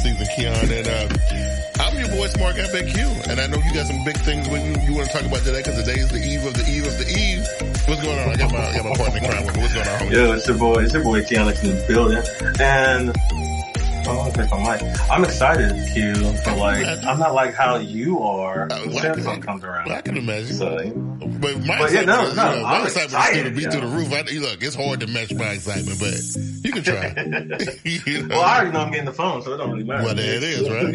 [0.00, 0.70] Season, Keon.
[0.72, 3.28] And, uh, I'm your boy, Smart FAQ.
[3.28, 5.44] And I know you got some big things when you, you want to talk about
[5.44, 7.44] today because today is the eve of the eve of the eve.
[7.88, 8.28] What's going on?
[8.28, 9.62] I got my, I got my partner in crime with me.
[9.62, 10.12] What's going on, homie?
[10.12, 12.22] Yo, it's your boy, it's your boy Keanu in the building.
[12.60, 13.12] And
[14.06, 14.78] oh, my.
[15.10, 19.64] I'm excited, Q, but like I'm not like how you are when can- Samsung comes
[19.64, 19.88] around.
[19.88, 20.54] Well, I can imagine.
[20.54, 20.76] So.
[21.40, 23.62] But my But yeah, no, no, you know, I'm excitement is excited, through the, be
[23.62, 23.70] yeah.
[23.70, 24.12] through the roof.
[24.12, 26.14] I, look, it's hard to match my excitement, but
[26.76, 27.14] you can try.
[27.84, 28.36] you know?
[28.36, 30.04] Well, I already know I'm getting the phone, so it don't really matter.
[30.04, 30.94] Well, there it is, right?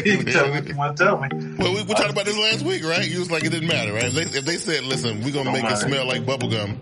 [0.06, 1.28] you can tell me what you want to tell me.
[1.58, 3.08] Well, we, we talked about this last week, right?
[3.08, 4.04] You was like, it didn't matter, right?
[4.04, 6.78] If they, if they said, listen, we're going to make it smell like bubblegum,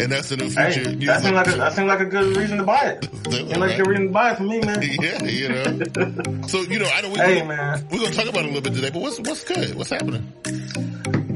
[0.00, 0.90] and that's the new Hey, future.
[1.06, 3.04] that seemed like a, that seemed like a good reason to buy it.
[3.30, 4.82] Seemed like a good reason to buy it for me, man.
[4.82, 6.46] yeah, you know.
[6.46, 7.86] So, you know, I know we, Hey, man.
[7.90, 9.74] we're going to talk about it a little bit today, but what's, what's good?
[9.74, 10.32] What's happening?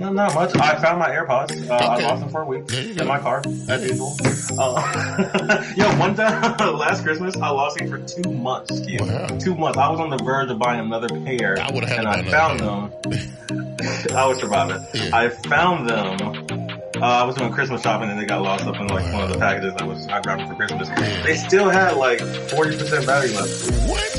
[0.05, 0.55] No, not much.
[0.57, 1.67] I found my AirPods.
[1.71, 4.15] Uh, I lost them for a week in my car, as usual.
[4.59, 8.83] Uh, yo, one time last Christmas, I lost them for two months.
[9.01, 9.27] Wow.
[9.39, 9.79] Two months.
[9.79, 12.61] I was on the verge of buying another pair, I would've had and I found
[12.61, 12.93] them.
[14.15, 14.85] I was surviving.
[14.93, 15.09] Yeah.
[15.17, 16.37] I found them.
[16.97, 19.33] Uh, I was doing Christmas shopping and they got lost up in like one of
[19.33, 20.91] the packages that was I grabbed for Christmas.
[21.25, 22.21] They still had like
[22.51, 23.71] forty percent battery left.
[23.89, 24.13] What?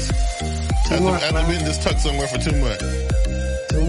[0.88, 1.48] Two After, months, man.
[1.50, 3.05] being just tucked somewhere for two months.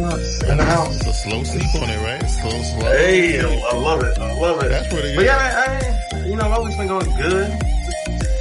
[0.06, 0.96] Two months in the house.
[0.96, 2.30] It's a slow sleep on it, right?
[2.30, 2.80] Slow, slow.
[2.80, 4.18] Hey, I love it.
[4.18, 4.68] I love it.
[4.68, 5.16] That's pretty good.
[5.16, 7.50] But yeah, I, I, you know, my week's been going good.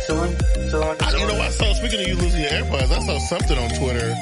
[0.05, 0.35] Chilling,
[0.69, 0.97] chilling.
[1.01, 3.17] I, ah, you know, why I saw, speaking of you losing your AirPods, I saw
[3.17, 4.13] something on Twitter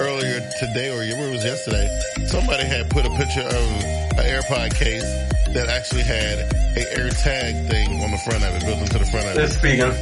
[0.00, 1.86] earlier today or it was yesterday.
[2.26, 3.66] Somebody had put a picture of
[4.16, 5.04] an AirPod case
[5.52, 9.26] that actually had a AirTag thing on the front of it, built into the front
[9.26, 9.44] of it.
[9.44, 9.58] It's it.
[9.58, 9.92] speaking.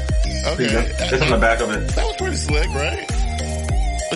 [0.47, 0.69] Okay.
[0.69, 0.95] Speaking.
[1.11, 1.89] It's on the back of it.
[1.89, 3.14] That was pretty slick, right?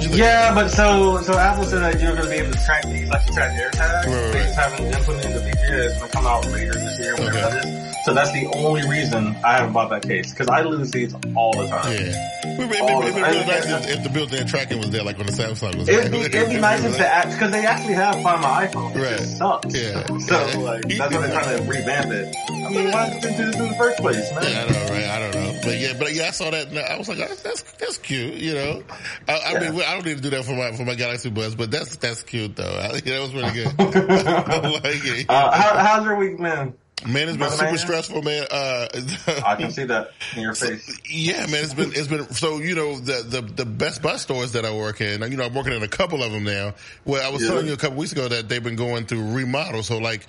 [0.05, 0.11] You?
[0.17, 3.09] Yeah, but so so Apple said that you're going to be able to track these,
[3.09, 4.07] like to track AirTags.
[4.07, 5.79] Right, They just haven't implemented the feature.
[5.79, 7.41] It's to come out later this year, whatever Okay.
[7.41, 7.89] that is.
[8.05, 11.53] So that's the only reason I haven't bought that case because I lose these all
[11.53, 11.93] the time.
[11.93, 12.31] Yeah.
[12.45, 15.19] It would be, All it'd really nice if, if the built-in tracking was there, like
[15.19, 16.11] when the Samsung was It'd there.
[16.11, 18.97] be, it'd be nice if the app, because they actually have Find My iPhone.
[18.97, 19.21] It Right.
[19.21, 19.75] sucks.
[19.75, 20.07] Yeah.
[20.07, 20.57] So, Yeah.
[20.59, 22.35] like, that's why they're trying to revamp it.
[22.49, 24.43] I mean, why did they do this in the first place, man?
[24.45, 25.05] Yeah, I know, right?
[25.05, 26.69] I don't know, but yeah, but yeah, I saw that.
[26.69, 28.83] and I was like, that's that's, that's cute, you know.
[29.29, 29.71] I, I Yeah.
[29.71, 31.97] mean, I don't need to do that for my for my Galaxy Buds, but that's
[31.97, 32.65] that's cute though.
[32.65, 33.69] I, yeah, that was really good.
[33.79, 35.27] I like it.
[35.29, 36.75] Uh, how, how's your week, man?
[37.07, 37.79] man, it's been super man.
[37.79, 38.47] stressful, man.
[38.51, 38.89] Uh,
[39.47, 41.01] I can see that in your face.
[41.09, 44.53] yeah, man, it's been it's been so you know the the the Best Buy stores
[44.53, 45.23] that I work in.
[45.31, 46.75] You know, I'm working in a couple of them now.
[47.05, 47.49] Well, I was Yeah.
[47.49, 49.87] telling you a couple weeks ago that they've been going through remodels.
[49.87, 50.27] So like.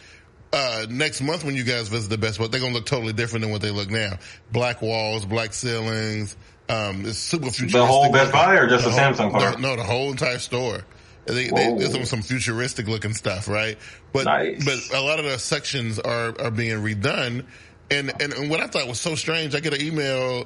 [0.52, 3.44] Uh, next month when you guys visit the Best Buy, they're gonna look totally different
[3.44, 4.18] than what they look now.
[4.52, 6.36] Black walls, black ceilings,
[6.70, 7.72] Um, it's super futuristic.
[7.82, 8.32] The whole Best.
[8.32, 9.60] Buy or just the whole- Samsung part?
[9.60, 10.86] No, no, the whole entire store.
[11.26, 11.78] They, they, Whoa.
[11.78, 13.78] there's some, some futuristic looking stuff, right?
[14.14, 14.64] But Nice.
[14.66, 17.46] but a lot of the sections are are being redone.
[17.92, 20.46] And, and and what I thought was so strange, I get an email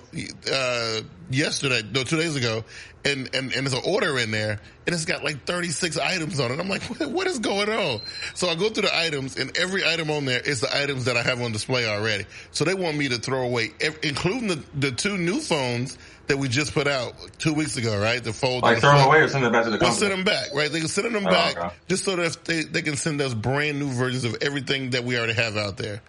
[0.51, 2.63] uh, yesterday, no, two days ago,
[3.05, 6.51] and, and and there's an order in there, and it's got like 36 items on
[6.51, 6.59] it.
[6.59, 8.01] I'm like, what, what is going on?
[8.33, 11.17] So I go through the items, and every item on there is the items that
[11.17, 12.25] I have on display already.
[12.51, 13.71] So they want me to throw away,
[14.03, 15.97] including the the two new phones
[16.27, 18.23] that we just put out two weeks ago, right?
[18.23, 19.89] The fold, Like throw them away or send it back to the company?
[19.89, 20.71] We'll send them back, right?
[20.71, 21.75] They can send them Oh, back okay.
[21.89, 25.17] just so that they, they can send us brand new versions of everything that we
[25.17, 26.01] already have out there.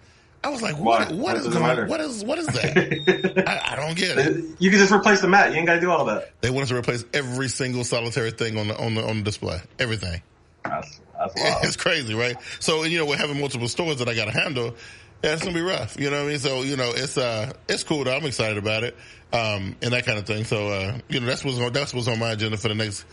[0.43, 3.43] I was like, what, what what is going what is what is that?
[3.47, 4.45] I, I don't get it.
[4.59, 5.51] you can just replace the mat.
[5.51, 6.39] You ain't got to do all that.
[6.41, 9.23] They want us to replace every single solitary thing on the, on the, on the
[9.23, 9.59] display.
[9.79, 10.21] Everything.
[10.63, 11.63] That's, that's wild.
[11.63, 12.37] It's crazy, right?
[12.59, 14.75] So, you know, we're having multiple stores that I got to handle.
[15.23, 15.99] Yeah, it's gonna be rough.
[15.99, 16.39] You know what I mean?
[16.39, 18.15] So, you know, it's, uh, it's cool though.
[18.15, 18.95] I'm excited about it.
[19.33, 20.43] Um, and that kind of thing.
[20.43, 23.05] So, uh, you know, that's what's on, that's what's on my agenda for the next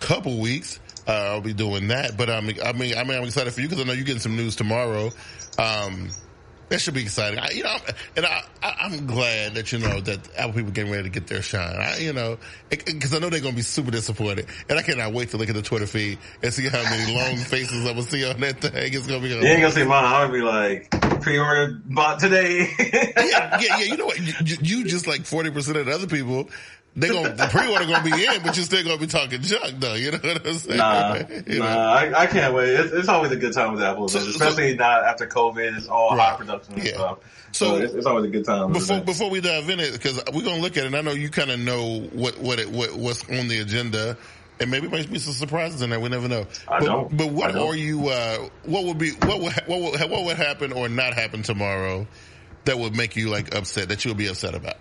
[0.00, 0.80] couple weeks.
[1.06, 3.68] Uh, I'll be doing that, but um, I mean, I mean, I'm excited for you
[3.68, 5.10] because I know you're getting some news tomorrow.
[5.58, 6.10] Um,
[6.70, 7.38] that should be exciting.
[7.38, 7.76] I, you know,
[8.16, 11.26] and I, I, I'm glad that you know that Apple people getting ready to get
[11.26, 11.76] their shine.
[11.76, 12.38] I, you know,
[12.70, 15.48] because I know they're going to be super disappointed, and I cannot wait to look
[15.48, 18.60] at the Twitter feed and see how many long faces I'm gonna see on that
[18.60, 18.72] thing.
[18.74, 19.34] It's going to be.
[19.34, 20.04] You ain't gonna see mine.
[20.04, 22.70] I'm gonna be like, pre-order bought today.
[22.78, 23.78] yeah, yeah, yeah.
[23.90, 24.18] You know what?
[24.20, 26.48] You, you- you just like forty percent of the other people.
[26.96, 29.94] They gonna the pre-order gonna be in, but you're still gonna be talking junk though.
[29.94, 30.76] You know what I'm saying?
[30.78, 31.14] Nah,
[31.46, 31.64] You know?
[31.64, 32.70] nah, I, I can't wait.
[32.70, 35.76] It's, it's always a good time with Apple, So- especially not after COVID.
[35.76, 36.30] It's all Right.
[36.30, 36.90] high production and Yeah.
[36.94, 37.18] stuff.
[37.52, 38.72] So- So, it's, it's always a good time.
[38.72, 40.86] Before before we dive in it, because we're gonna look at it.
[40.86, 44.16] and I know you kind of know what what it what, what's on the agenda,
[44.58, 46.00] and maybe might be some surprises in there.
[46.00, 46.46] We never know.
[46.68, 47.16] I but, don't.
[47.16, 47.68] But what don't.
[47.68, 48.08] are you?
[48.08, 52.06] Uh, what would be what would what would what would happen or not happen tomorrow
[52.66, 54.76] that would make you like upset that you'll be upset about?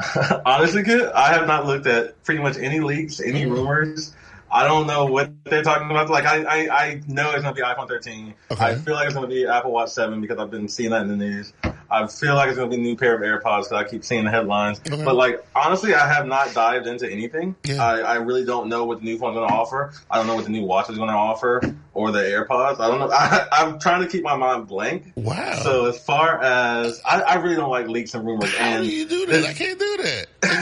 [0.46, 3.52] Honestly, kid, I have not looked at pretty much any leaks, any Mm-hmm.
[3.52, 4.14] rumors.
[4.52, 6.10] I don't know what they're talking about.
[6.10, 8.34] Like, I, I, I know it's going to be iPhone 13.
[8.50, 8.64] Okay.
[8.64, 11.02] I feel like it's going to be Apple Watch 7 because I've been seeing that
[11.02, 11.52] in the news.
[11.88, 14.02] I feel like it's going to be a new pair of AirPods because I keep
[14.04, 14.80] seeing the headlines.
[14.90, 15.04] Okay.
[15.04, 17.54] But like, honestly, I have not dived into anything.
[17.64, 17.80] Yeah.
[17.84, 19.92] I, I really don't know what the new phone's going to offer.
[20.10, 22.80] I don't know what the new watch is going to offer or the AirPods.
[22.80, 23.10] I don't know.
[23.12, 25.12] I, I'm trying to keep my mind blank.
[25.14, 25.60] Wow.
[25.62, 28.52] So as far as I, I really don't like leaks and rumors.
[28.56, 29.44] how and do you do that?
[29.44, 29.79] I can't.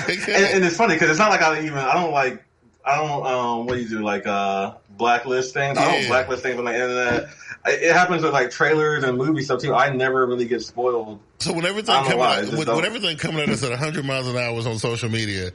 [0.09, 2.45] And, and it's funny because it's not like I even I don't like
[2.85, 5.79] I don't um what do you do like uh blacklist things.
[5.79, 7.29] I don't blacklist things on the internet.
[7.67, 9.75] It it happens with like trailers and movie stuff too.
[9.75, 11.21] I never really get spoiled.
[11.39, 13.63] So when everything I don't know coming why, just when, when everything coming at us
[13.63, 15.53] at 100 miles an hour is on social media,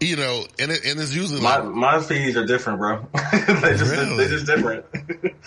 [0.00, 1.96] you know, and it, and it's usually My like, my
[2.36, 3.06] are different, bro.
[3.12, 4.16] they just Really?
[4.16, 4.86] they just different.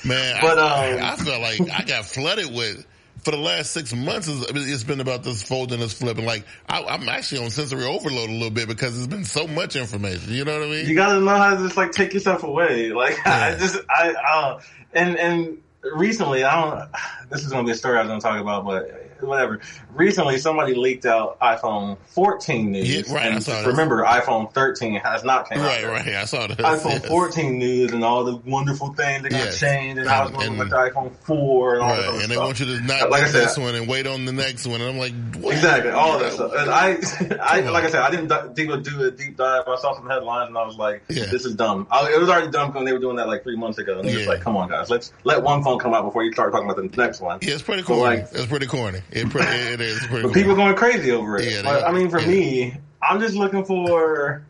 [0.06, 2.86] man, but, I, um, I felt like I got flooded with.
[3.24, 6.26] For the last six months, it's, I mean, it's been about this folding, this flipping.
[6.26, 9.76] like I, I'm actually on sensory overload a little bit because there's been so much
[9.76, 10.34] information.
[10.34, 10.88] You know what I mean?
[10.88, 12.92] you gotta know how to just like take yourself away.
[12.92, 14.60] Like I just I, I
[14.94, 15.58] and and
[15.96, 16.90] recently I don't.
[17.30, 19.60] This is gonna be a story I was gonna talk about, but whatever.
[19.94, 22.90] Recently, somebody leaked out iPhone 14 news.
[23.08, 23.68] Yeah, right, I And saw this.
[23.68, 25.66] remember, iPhone 13 has not came out.
[25.68, 26.08] right, right.
[26.16, 26.58] I saw this.
[26.58, 27.06] iPhone yes.
[27.08, 29.60] 14 news and all the wonderful things that got Yes.
[29.60, 32.08] changed and And- going to and- look like the iPhone 4 and all that Right,
[32.10, 34.26] other and they want you to not Like I said- this one and wait on
[34.26, 34.82] the next one.
[34.82, 35.54] And I'm like, what?
[35.56, 36.52] Exactly, all You that stuff.
[36.56, 36.98] And I,
[37.42, 39.64] I, like I said, I didn't di- deep, do a deep dive.
[39.68, 41.26] I saw some headlines and I was like, Yeah.
[41.26, 43.56] "This is dumb." I, it was already dumb when they were doing that like three
[43.58, 44.00] months ago.
[44.00, 44.30] And it was Yeah.
[44.30, 46.82] like, "Come on, guys, let's let one phone come out before you start talking about
[46.82, 48.02] the next one." Yeah, it's pretty corny.
[48.02, 49.02] like- it's pretty corny.
[49.14, 50.24] It, pretty, it is pretty.
[50.24, 51.46] But people going crazy over it.
[51.52, 51.86] Yeah, they But.
[51.88, 52.28] I mean, for Yeah.
[52.28, 54.46] me, I'm just looking for.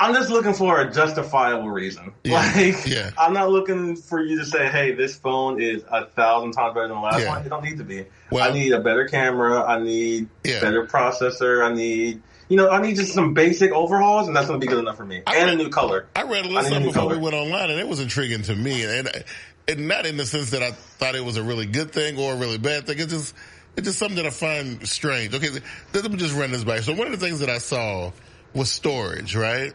[0.00, 2.12] I'm just looking for a justifiable reason.
[2.24, 2.34] Yeah.
[2.56, 3.10] Like, Yeah.
[3.16, 6.88] I'm not looking for you to say, "Hey, this phone is a thousand times better
[6.88, 7.28] than the last Yeah.
[7.30, 8.04] one." It don't need to be.
[8.30, 9.62] Well- I need a better camera.
[9.62, 11.64] I need better processor.
[11.64, 14.68] I need, you know, I need just some basic overhauls, and that's going to be
[14.70, 15.22] good enough for me.
[15.26, 16.06] I and a new color.
[16.16, 18.00] I read a I little a something new before we went online, and it was
[18.00, 19.08] intriguing to me, and
[19.68, 22.34] and not in the sense that I thought it was a really good thing or
[22.34, 22.98] a really bad thing.
[22.98, 23.34] It's just
[23.76, 25.34] it's just something that I find strange.
[25.34, 25.48] Okay,
[25.92, 26.80] let me just run this back.
[26.80, 28.12] So one of the things that I saw
[28.54, 29.72] was storage, right?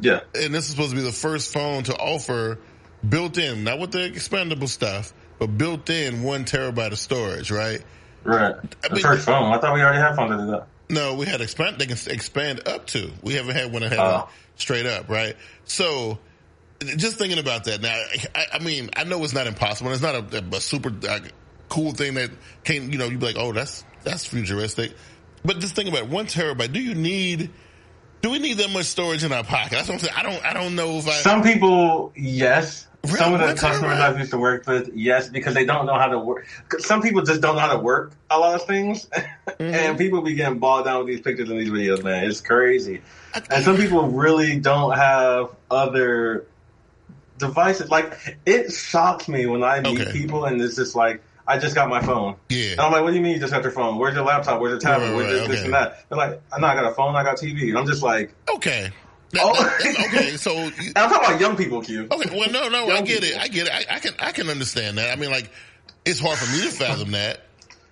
[0.00, 0.20] Yeah.
[0.34, 2.58] And this is supposed to be the first phone to offer
[3.06, 7.82] built-in, not with the expandable stuff, but built-in one terabyte of storage, right?
[8.24, 8.54] Right.
[8.84, 9.52] I The mean- first phone.
[9.52, 10.66] I thought we already had phones that did that.
[10.88, 11.78] No, we had expand.
[11.78, 13.10] They can expand up to.
[13.22, 14.28] We haven't had one that had Oh.
[14.56, 15.36] straight up, right?
[15.66, 16.18] So,
[16.80, 17.94] just thinking about that now.
[18.34, 19.92] I, I mean, I know it's not impossible.
[19.92, 21.20] It's not a, a super uh,
[21.68, 22.30] cool thing that
[22.64, 24.92] can you know you'd be like, oh, that's that's futuristic.
[25.44, 26.72] But just think about it, one terabyte.
[26.72, 27.50] Do you need?
[28.20, 29.70] Do we need that much storage in our pocket?
[29.72, 30.14] That's what I'm saying.
[30.16, 30.44] I don't.
[30.44, 31.12] I don't know if I.
[31.12, 32.86] Some people, yes.
[33.04, 34.10] Some of the all customers right.
[34.10, 36.46] I've used to work with, yes, because they don't know how to work.
[36.80, 39.08] Some people just don't know how to work a lot of things,
[39.48, 39.62] Mm-hmm.
[39.62, 42.02] and people be getting bogged down with these pictures and these videos.
[42.04, 43.00] Man, it's crazy.
[43.50, 46.46] And some people really don't have other
[47.38, 47.90] devices.
[47.90, 50.12] Like it shocks me when I meet Okay.
[50.12, 52.36] people and it's just like, I just got my phone.
[52.50, 52.72] Yeah.
[52.72, 53.96] And I'm like, what do you mean you just got your phone?
[53.98, 54.60] Where's your laptop?
[54.60, 55.06] Where's your tablet?
[55.06, 56.04] Right, Where's this, this and that?
[56.08, 57.74] They're like, I no, I got a phone, I got TV.
[57.78, 58.90] I'm just like, Okay.
[59.32, 59.54] That- Oh.
[59.54, 60.36] that- okay.
[60.36, 62.06] So you- I'm talking about young people, Q.
[62.10, 63.38] Okay, well, no, no, I get it.
[63.38, 63.72] I get it.
[63.72, 65.10] I, I can, I can understand that.
[65.10, 65.50] I mean, like,
[66.04, 67.40] it's hard for me to fathom that,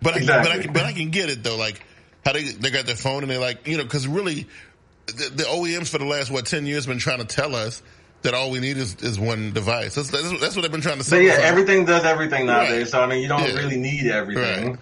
[0.02, 0.50] but I, Exactly.
[0.50, 1.56] but I, can, but I can get it though.
[1.56, 1.82] Like,
[2.24, 4.46] how they they got their phone and they're like, you know, because really,
[5.06, 7.82] the, the OEMs for the last what ten years been trying to tell us
[8.26, 9.94] that all we need is, is one device.
[9.94, 11.26] That's, that's that's what I've been trying to say.
[11.26, 12.72] yeah, everything does everything nowadays.
[12.82, 12.88] Right.
[12.88, 13.54] So I mean, you don't Yeah.
[13.56, 14.70] really need everything.
[14.72, 14.78] Right.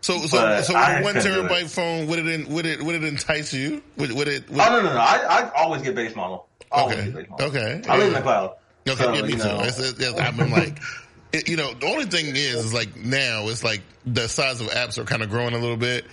[0.00, 2.94] So so But so with a one terabyte phone would it in, would it would
[2.94, 3.82] it entice you?
[3.96, 4.48] Would, would it?
[4.50, 4.98] Would, Oh no, no, no!
[5.00, 6.46] I, I always get base model.
[6.70, 7.06] Always Okay.
[7.06, 7.46] get base model.
[7.48, 7.82] Okay.
[7.88, 8.54] I live in the cloud.
[8.86, 9.38] Okay, So, yeah, me too.
[9.38, 9.60] know.
[9.62, 10.78] It's, it's, it's- I've been like,
[11.32, 14.66] it, you know, the only thing is, is like now it's like the size of
[14.68, 16.04] apps are kind of growing a little bit,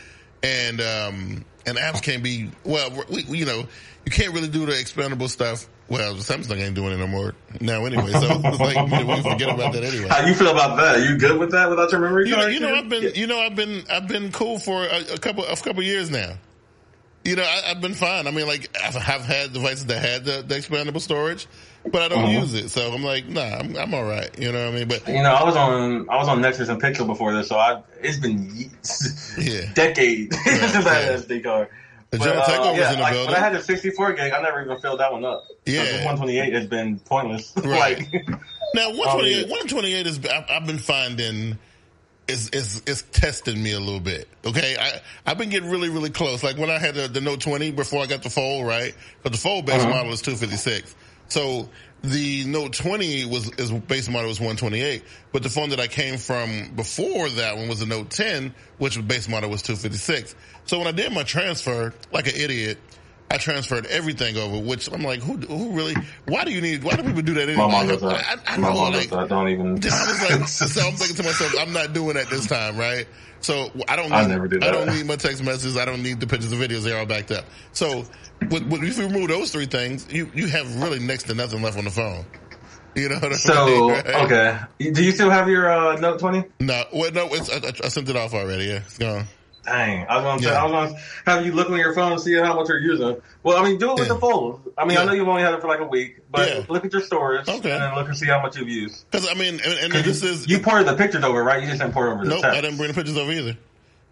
[0.42, 3.68] and um, and apps can be well, we, we- you know,
[4.06, 5.68] you can't really do the expandable stuff.
[5.92, 9.50] Well, Samsung ain't doing it no more now anyway, so it's like you we forget
[9.54, 10.08] about that anyway.
[10.10, 11.04] How you feel about that?
[11.06, 12.54] You good with that without your memory You know, card?
[12.54, 12.74] you know?
[12.74, 15.84] I've been, you know, I've been, I've been cool for a, a couple, a couple
[15.84, 16.36] years now.
[17.26, 18.26] You know, I, I've been fine.
[18.26, 21.46] I mean, like, I've, I've had devices that had the, the expandable storage,
[21.92, 22.40] but I don't Uh-huh.
[22.40, 22.70] use it.
[22.70, 24.30] So I'm like, nah, I'm, I'm all right.
[24.40, 24.88] You know what I mean?
[24.88, 27.58] But You know, I was on I was on Nexus and Pixel before this, so
[27.58, 28.50] I it's been
[29.38, 29.66] Yeah.
[29.74, 31.68] decades since I had an SD card.
[32.12, 33.34] The But, Gentle uh, Takeover was yeah, in the like, building.
[33.34, 35.46] When I had the 64 gig, I never even filled that one up.
[35.66, 36.06] Yeah.
[36.06, 37.54] 128 has been pointless.
[37.64, 38.00] Right.
[38.00, 38.30] like,
[38.76, 39.42] now, 128, yeah.
[39.44, 41.58] 128 is, I've, I've been finding,
[42.28, 44.28] is, is, is testing me a little bit.
[44.46, 44.76] Okay.
[44.78, 46.44] I, I've been getting really, really close.
[46.44, 48.94] Like when I had the, the Note 20 before I got the Fold, right?
[49.24, 49.90] But the Fold base Uh-huh.
[49.90, 50.94] model is 256.
[51.30, 51.70] So
[52.04, 55.04] the Note 20 was, is base model was 128.
[55.32, 59.06] But the phone that I came from before that one was the Note 10, which
[59.08, 60.36] base model was 256.
[60.66, 62.80] So when I did my transfer, like an idiot,
[63.30, 66.96] I transferred everything over, which I'm like, who, who really, why do you need, why
[66.96, 67.66] do people do that anyway?
[67.66, 68.42] my mom does that.
[68.48, 69.30] I, I my know, mom like, does that.
[69.30, 69.68] Don't even.
[69.68, 73.08] I was like, so I'm thinking to myself, I'm not doing that this time, right?
[73.42, 74.10] So I don't.
[74.10, 74.70] Need, I never do that.
[74.70, 75.78] I don't need my text messages.
[75.78, 76.84] I don't need the pictures and videos.
[76.84, 77.46] They're all backed up.
[77.74, 78.06] So,
[78.50, 81.62] with, with, if you remove those three things, you you have really next to nothing
[81.62, 82.26] left on the phone.
[82.96, 83.38] You know what I mean?
[83.38, 84.06] So right?
[84.26, 86.44] okay, do you still have your uh, Note 20?
[86.60, 88.66] No, well, no, it's, I, I sent it off already.
[88.66, 89.26] Yeah, it's gone.
[89.64, 92.22] Dang, I was gonna say, I was gonna have you look on your phone and
[92.22, 93.22] see how much you're using.
[93.44, 94.16] Well, I mean, do it with Yeah.
[94.16, 94.74] the fold.
[94.76, 96.64] I mean, I know you've only had it for like a week, but Yeah.
[96.68, 97.72] look at your storage Okay.
[97.72, 99.06] and then look and see how much you've used.
[99.12, 101.62] Because I mean, and, and 'Cause this you, is you ported the pictures over, right?
[101.62, 102.44] You just didn't port over the nope.
[102.46, 103.56] I didn't bring the pictures over either.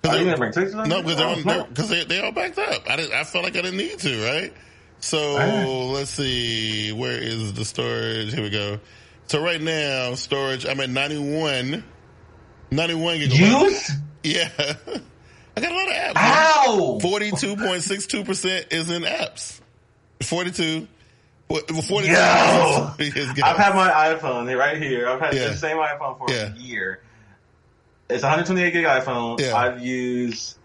[0.04, 0.86] Oh, you didn't bring pictures over?
[0.88, 2.90] No, because they're Oh, because they they all backed up.
[2.90, 3.14] I didn't.
[3.14, 4.54] I felt like I didn't need to, right?
[5.00, 5.68] So Alright.
[5.68, 6.92] let's see.
[6.92, 8.34] Where is the storage?
[8.34, 8.80] Here we go.
[9.28, 10.66] So right now, storage.
[10.68, 11.84] I'm at 91.
[12.72, 13.64] 91 gigabytes.
[13.64, 13.92] Use?
[14.22, 14.50] Yeah.
[15.60, 16.14] I got a lot of apps.
[16.16, 16.24] man.
[16.68, 17.00] Ow!
[17.02, 19.60] 42.62% is in apps.
[20.24, 20.88] 42.
[21.50, 22.18] Well, 42 Yo!
[23.44, 25.08] I've had my iPhone right here.
[25.10, 25.48] I've had Yeah.
[25.48, 26.54] the same iPhone for Yeah.
[26.54, 27.02] a year.
[28.10, 29.40] It's a 128 gig iPhone.
[29.40, 29.56] Yeah.
[29.56, 30.58] I've used.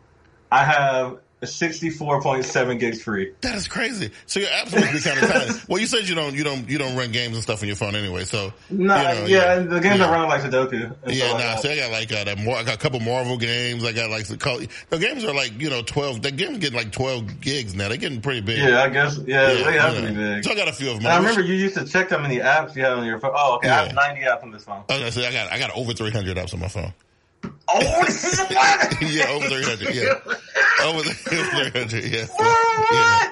[0.52, 3.32] I have 64.7 gigs free.
[3.40, 4.10] That is crazy.
[4.26, 5.60] So your apps must be kind of tiny.
[5.68, 7.76] Well, you said you don't, you don't, you don't run games and stuff on your
[7.76, 8.24] phone anyway.
[8.24, 10.06] So No, you know, yeah, the games yeah.
[10.06, 10.94] are running like Sudoku.
[11.06, 11.38] Yeah, nah.
[11.38, 11.64] that.
[11.64, 12.38] I got like uh, that.
[12.38, 13.84] More, I got a couple Marvel games.
[13.84, 14.60] I got like the call.
[14.90, 16.22] The games are like you know twelve.
[16.22, 17.88] The games getting like twelve gigs now.
[17.88, 18.58] They're getting pretty big.
[18.58, 19.18] yeah, I guess.
[19.18, 20.44] Yeah, they have to be big.
[20.44, 21.06] So I got a few of them.
[21.10, 23.32] I remember you used to check how many apps you had on your phone.
[23.34, 23.68] Oh, okay.
[23.68, 24.84] I have 90 apps on this phone.
[24.88, 26.92] I was I got I got over three hundred apps on my phone.
[27.68, 29.02] Oh, what?
[29.02, 29.94] yeah, over three hundred.
[29.94, 32.04] Yeah, over three hundred.
[32.04, 32.24] Yeah.
[32.26, 32.92] So, What?
[32.94, 33.30] yeah.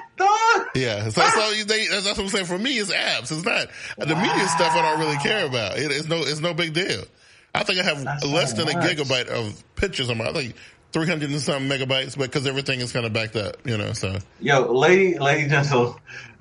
[0.75, 2.45] Yeah, so, so they, that's what I'm saying.
[2.45, 3.31] For me, it's apps.
[3.31, 3.67] It's not
[3.97, 4.73] the media stuff.
[4.73, 5.77] I don't really care about.
[5.77, 7.03] It, it's no, it's no big deal.
[7.53, 10.29] I think I have That's less so than a gigabyte of pictures on my.
[10.29, 10.55] I think
[10.93, 13.93] 300 and some megabytes, but because everything is kind of backed up, you know.
[13.93, 15.99] So Yo, lady, lady, gentle,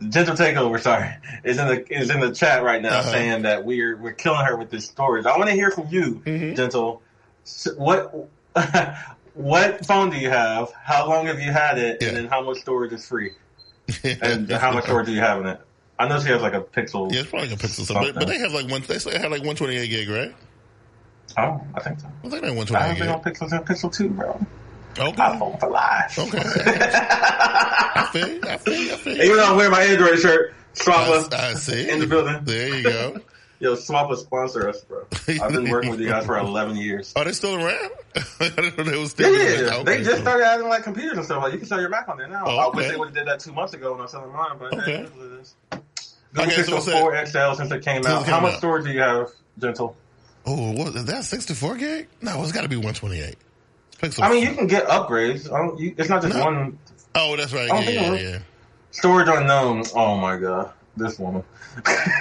[0.09, 0.81] gentle takeover.
[0.81, 1.11] Sorry,
[1.45, 3.11] is in the is in the chat right now Uh-huh.
[3.13, 5.27] saying that we're we're killing her with this storage.
[5.27, 6.57] I want to hear from you, Mhm.
[6.57, 7.03] gentle.
[7.77, 8.29] What
[9.35, 10.73] what phone do you have?
[10.73, 11.99] How long have you had it?
[12.01, 12.09] Yeah.
[12.09, 13.33] And then how much storage is free?
[14.23, 15.61] And how much storage do you have in it?
[15.99, 17.13] I know she has like a Pixel.
[17.13, 17.85] Yeah, it's probably like a pixel.
[17.85, 18.13] Something.
[18.13, 18.83] but, but they have like one.
[18.83, 20.35] They say they have like 128 gig, right?
[21.39, 22.07] Oh, I think so.
[22.25, 23.43] I think they have I 128 have been gig.
[23.43, 24.47] on Pixel 10, Pixel 2, bro.
[24.99, 26.19] Okay, iPhone for life.
[26.19, 26.39] okay.
[26.43, 29.17] I feel, you, I feel, you, I feel.
[29.17, 29.23] you.
[29.23, 31.89] Even though I'm wearing my Android shirt, Swappa I, I see.
[31.89, 32.41] in the building.
[32.45, 33.21] There you go.
[33.63, 35.07] Yo, Swappa sponsor us, bro.
[35.41, 37.13] I've been working with you guys for 11 years.
[37.15, 37.91] Are they still around?
[38.41, 39.33] I didn't know they was still.
[39.33, 39.85] yeah.
[39.85, 41.45] They just started adding like computers and stuff.
[41.45, 42.43] Like you can sell your Mac on there now.
[42.45, 44.33] Oh, I wish they would have did that two months ago when I was selling
[44.33, 44.85] mine, but Okay.
[44.85, 45.55] hey, it is what it is.
[46.35, 47.01] Google Okay, Pixel that?
[47.01, 48.27] 4 XL since it came out.
[48.27, 48.59] How much out.
[48.59, 49.95] storage do you have, Gentle?
[50.45, 51.25] Oh, what is that?
[51.25, 52.09] Sixty four gig?
[52.21, 53.37] No, it's got to be one twenty eight.
[53.99, 54.25] Pixel.
[54.25, 55.53] I mean, you can get upgrades.
[55.53, 56.45] I don't, you, it's not just No.
[56.45, 56.79] one
[57.15, 57.69] Oh, that's right.
[57.69, 58.39] Yeah, yeah, yeah.
[58.91, 59.85] storage unknown.
[59.95, 61.43] Oh my god, this woman.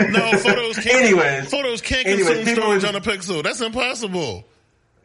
[0.09, 1.03] No, photos can't.
[1.05, 3.43] Anyways, photos can't anyways, consume storage on a Pixel.
[3.43, 4.45] That's impossible.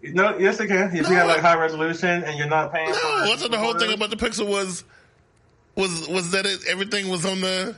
[0.02, 0.94] no, yes, it can.
[0.96, 1.10] If No.
[1.10, 2.90] you have like high resolution and you're not paying.
[2.90, 4.84] No, for wasn't the whole thing about the Pixel was
[5.74, 7.74] was was that it, everything was on the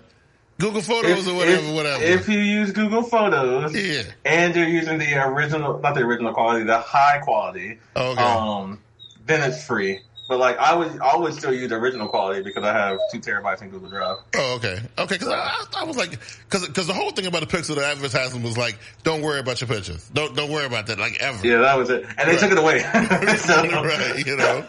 [0.58, 2.04] Google Photos if, or whatever, if, whatever.
[2.04, 4.02] If you use Google Photos, yeah.
[4.24, 8.20] and you're using the original, not the original quality, the high quality, Okay.
[8.22, 8.80] um,
[9.26, 10.00] then it's free.
[10.28, 13.18] But like I would, I would still use the original quality because I have two
[13.18, 14.18] terabytes in Google Drive.
[14.36, 14.78] Oh, okay.
[14.98, 16.10] Okay, because I, I was like,
[16.50, 19.68] because the whole thing about the Pixel, the advertisement was like, don't worry about your
[19.68, 20.06] pictures.
[20.10, 21.46] Don't don't worry about that, like ever.
[21.46, 22.38] Yeah, that was it, and they Right.
[22.38, 22.80] took it away.
[23.38, 24.66] so, right, you know.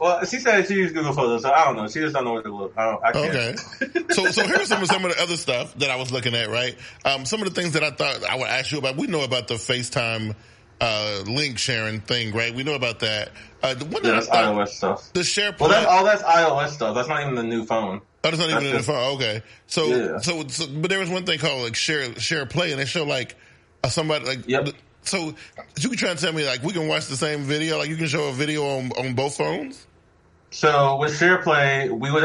[0.00, 1.86] Well, she said she used Google Photos, so I don't know.
[1.86, 2.72] She just don't know what to look.
[2.76, 3.60] I, don't, I can't.
[3.82, 4.14] Okay.
[4.14, 6.48] so so here's some of some of the other stuff that I was looking at,
[6.48, 6.74] right?
[7.04, 8.96] Um, some of the things that I thought I would ask you about.
[8.96, 10.34] We know about the FaceTime
[10.80, 12.54] uh, link sharing thing, right?
[12.54, 13.30] We know about that.
[13.62, 15.12] Uh, the Yeah, that's iOS stuff.
[15.12, 16.04] the share Well, that's all.
[16.04, 16.94] That's iOS stuff.
[16.94, 18.00] That's not even the new phone.
[18.02, 19.14] Oh, that's not even That's the just- phone.
[19.16, 20.18] Okay, so, Yeah.
[20.18, 23.04] so so but there was one thing called like share share play, and they show
[23.04, 23.36] like
[23.84, 24.70] uh, somebody like Yep.
[25.02, 25.34] So
[25.78, 27.96] you can try and tell me like we can watch the same video, like you
[27.96, 29.86] can show a video on on both phones.
[30.52, 32.24] So with SharePlay, we would,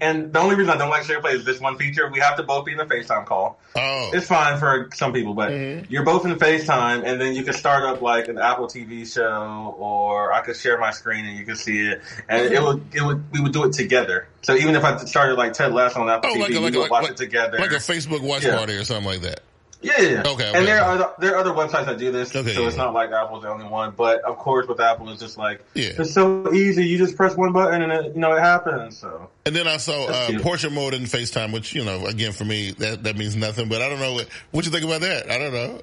[0.00, 2.10] and the only reason I don't like SharePlay is this one feature.
[2.10, 3.60] We have to both be in a FaceTime call.
[3.74, 5.92] Oh, It's fine for some people, but Mm-hmm.
[5.92, 9.74] you're both in FaceTime, and then you can start up like an Apple TV show,
[9.78, 13.02] or I could share my screen and you can see it, and it would, it
[13.02, 14.28] would, we would do it together.
[14.42, 16.58] So even if I started like Ted Lasso on Apple oh, TV, like a, we
[16.60, 17.58] like, would like, watch like, it together.
[17.58, 18.56] like a Facebook watch Yeah.
[18.56, 19.40] party or something like that.
[19.82, 20.20] Yeah, yeah.
[20.20, 22.66] Okay, okay, and there are there are other websites that do this, Okay, so yeah,
[22.66, 22.84] it's yeah.
[22.84, 23.92] not like Apple's the only one.
[23.96, 25.90] But of course, with Apple, it's just like Yeah.
[25.98, 26.86] it's so easy.
[26.86, 28.98] You just press one button and it, you know it happens.
[28.98, 32.44] So And then I saw uh, portrait mode in FaceTime, which you know, again for
[32.44, 33.68] me that that means nothing.
[33.68, 35.30] But I don't know what what you think about that.
[35.30, 35.80] I don't know.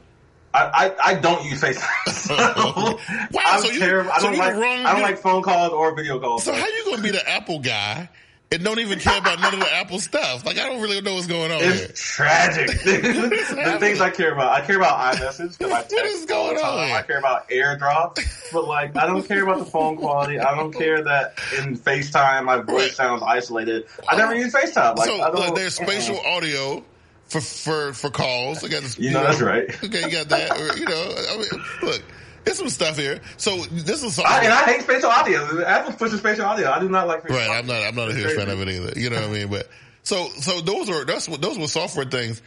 [0.55, 0.61] I
[1.03, 1.89] I, I don't use FaceTime.
[2.23, 2.35] So
[3.31, 4.11] Wow, I'm so you- terrible.
[4.11, 6.43] I so don't the like wrong- I don't like phone calls or video calls.
[6.43, 8.09] So how you gonna be the Apple guy
[8.53, 10.45] and don't even care about none of the Apple stuff?
[10.45, 11.71] Like I don't really know what's going on here.
[11.73, 12.67] It's tragic.
[12.83, 14.51] the things I care about.
[14.51, 16.91] I care about iMessage because I text What is going on?
[16.91, 18.19] I care about AirDrop,
[18.51, 20.39] but like I don't care about the phone quality.
[20.39, 22.91] I don't care that in FaceTime my voice Right.
[22.91, 23.85] sounds isolated.
[24.07, 24.97] I never use FaceTime.
[24.97, 26.83] Like so look, there's spatial audio
[27.27, 28.63] for for for calls.
[28.63, 28.99] I got this.
[28.99, 29.69] You know that's right.
[29.83, 30.51] Okay, you got that.
[30.59, 32.01] Or, you know, I mean, look,
[32.43, 33.19] there's some stuff here.
[33.37, 34.25] So this is something.
[34.33, 35.63] I, and I hate spatial audio.
[35.65, 36.69] Apple pushes spatial audio.
[36.71, 37.21] I do not like.
[37.21, 37.83] Spatial Right, I'm not.
[37.83, 38.99] I'm not a huge fan of it either.
[38.99, 39.47] You know what I mean?
[39.49, 39.67] But
[40.03, 42.41] so, so those are that's what those were software things.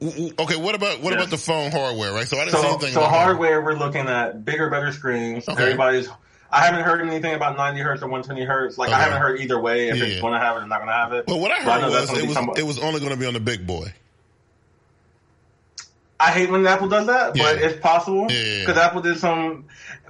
[0.00, 1.20] W- w- Okay, what about what Yes.
[1.22, 2.12] about the phone hardware?
[2.12, 2.26] Right.
[2.26, 2.92] So I didn't see anything.
[2.92, 3.18] so about that.
[3.18, 5.48] hardware, we're looking at bigger, better screens.
[5.48, 5.62] Okay.
[5.62, 6.08] Everybody's.
[6.52, 8.76] I haven't heard anything about 90 hertz or 120 hertz.
[8.76, 8.96] Like Okay.
[8.98, 10.04] I haven't heard either way if Yeah.
[10.04, 11.26] it's going to have it or not going to have it.
[11.28, 13.16] Well, what I heard know that's was it was somewhat- it was only going to
[13.18, 13.92] be on the big boy.
[16.20, 17.66] I hate when Apple does that, but Yeah.
[17.66, 18.60] it's possible Yeah.
[18.60, 19.64] because Apple did some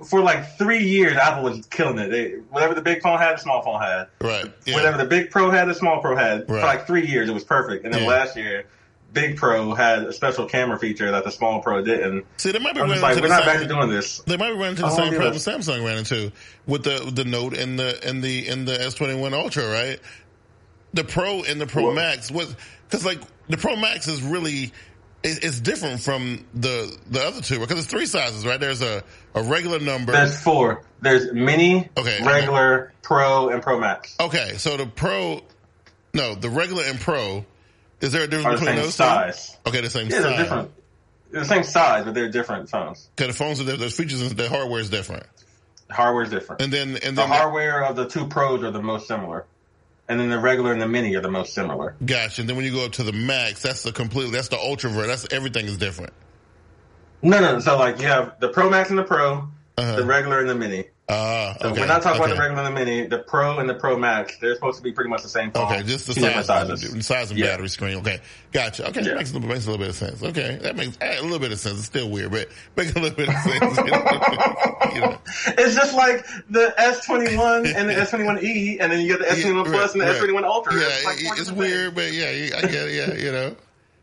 [0.08, 1.16] for like three years.
[1.16, 2.10] Apple was killing it.
[2.10, 4.08] They, whatever the big phone had, the small phone had.
[4.20, 4.52] Right.
[4.66, 4.74] Yeah.
[4.74, 6.50] Whatever the big Pro had, the small Pro had.
[6.50, 6.60] Right.
[6.60, 7.84] For like three years, it was perfect.
[7.84, 8.08] And then Yeah.
[8.08, 8.64] last year,
[9.12, 12.24] Big Pro had a special camera feature that the small Pro didn't.
[12.36, 13.68] See, they might be running like, into we're the not back same.
[13.68, 14.18] to doing this.
[14.26, 15.46] They might be running into the same problem this.
[15.46, 16.30] Samsung ran into
[16.66, 19.98] with the the Note and the and the and the S21 Ultra, right?
[20.94, 22.54] The Pro and the Pro Max was
[22.88, 23.18] because like
[23.48, 24.72] the Pro Max is really
[25.22, 28.58] it's different from the the other two because it's three sizes, right?
[28.60, 29.02] There's a
[29.34, 30.12] a regular number.
[30.12, 30.82] There's four.
[31.00, 32.22] There's Mini, Okay.
[32.24, 34.14] regular, Pro, and Pro Max.
[34.20, 35.40] okay, so the Pro,
[36.12, 37.44] no, the regular and Pro.
[38.00, 38.94] Is there a difference the between same those?
[38.94, 39.50] size.
[39.64, 39.70] Two?
[39.70, 40.22] Okay, the same Yeah, size.
[40.24, 40.70] they're different.
[41.30, 43.08] They're the same size, but they're different phones.
[43.18, 43.76] Okay, the phones are there.
[43.76, 45.24] There's features and the hardware is different.
[45.90, 46.62] Hardware's different.
[46.62, 49.44] And then and then The hardware of the two Pros are the most similar.
[50.10, 51.94] And then the regular and the Mini are the most similar.
[52.04, 52.40] Gotcha.
[52.42, 54.90] And then when you go up to the max, that's the completely that's the ultra
[54.90, 55.06] ver.
[55.06, 56.12] That's everything is different.
[57.22, 57.60] No, no.
[57.60, 59.94] So like you have the Pro Max and the Pro, Uh-huh.
[59.96, 60.86] the regular and the Mini.
[61.10, 61.86] Ah, So okay.
[61.86, 62.30] not talking okay.
[62.32, 63.06] about the regular and the Mini.
[63.08, 65.64] The Pro and the Pro Max, they're supposed to be pretty much the same phone.
[65.72, 66.92] Okay, just the size, sizes.
[66.92, 67.46] the size and Yeah.
[67.46, 67.96] battery screen.
[67.98, 68.20] Okay,
[68.52, 68.88] gotcha.
[68.88, 69.08] Okay, Yeah.
[69.08, 70.22] that makes, a little- makes a little bit of sense.
[70.22, 71.78] Okay, that makes eh, a little bit of sense.
[71.78, 73.76] It's still weird, but makes a little bit of sense.
[74.94, 75.18] you know.
[75.58, 79.70] It's just like the S21 and the S21e, and then you get the S21 Yeah,
[79.72, 80.74] Plus and the right, S21 Ultra.
[80.74, 82.92] Yeah, it's, like it's weird, but yeah, I get it.
[82.94, 83.56] Yeah, you know.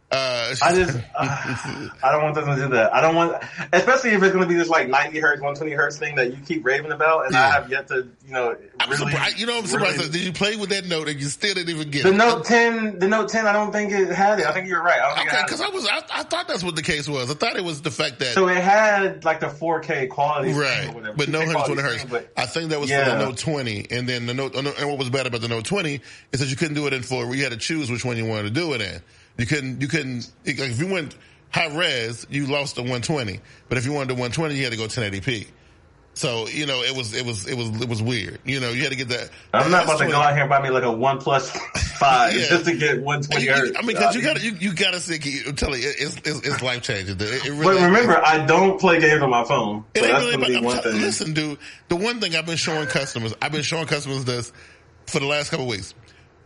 [0.10, 2.94] Uh, I just, uh, I don't want them to do that.
[2.94, 3.44] I don't want,
[3.74, 6.38] especially if it's going to be this like 90 hertz, 120 hertz thing that you
[6.46, 9.12] keep raving about, and I have yet to, you know, I'm really.
[9.12, 9.38] surprised.
[9.38, 9.98] You know, I'm surprised.
[9.98, 12.16] really- Did you play with that note and you still didn't even get the it?
[12.16, 14.46] Note 10, the Note 10, I don't think it had it.
[14.46, 15.02] I think you're right.
[15.02, 15.60] I don't think Okay, because.
[15.60, 17.30] I was, I, I thought that's what the case was.
[17.30, 20.66] I thought it was the fact that So it had like the 4K quality, screen
[20.70, 22.02] Right, or whatever, but no 2K 120 hertz.
[22.04, 24.56] screen, but I think that was for the Note 20, and then the Note.
[24.56, 26.00] And what was bad about the Note 20
[26.32, 27.36] is that you couldn't do it in four.
[27.36, 29.02] You had to choose which one you wanted to do it in.
[29.38, 31.16] You couldn't, you couldn't, like if you went
[31.52, 33.40] high res, you lost the 120.
[33.70, 35.48] But if you wanted the 120, you had to go 1080p.
[36.16, 38.40] So, you know, it was, it was, it was, it was weird.
[38.44, 39.30] You know, you had to get that.
[39.54, 41.50] I'm not about to go out here and buy me like a OnePlus
[42.00, 42.48] five Yeah.
[42.48, 43.78] just to get 120 You- hertz.
[43.78, 46.40] I mean, cause you uh, gotta, you, you gotta see, I'm telling you, it's, it's,
[46.48, 47.18] it's life changing.
[47.18, 50.14] It, it really, But remember, I don't play games on my phone, It so ain't
[50.14, 51.02] that's really gonna be one thing.
[51.02, 54.52] Listen, dude, the one thing I've been showing customers, I've been showing customers this
[55.06, 55.94] for the last couple of weeks.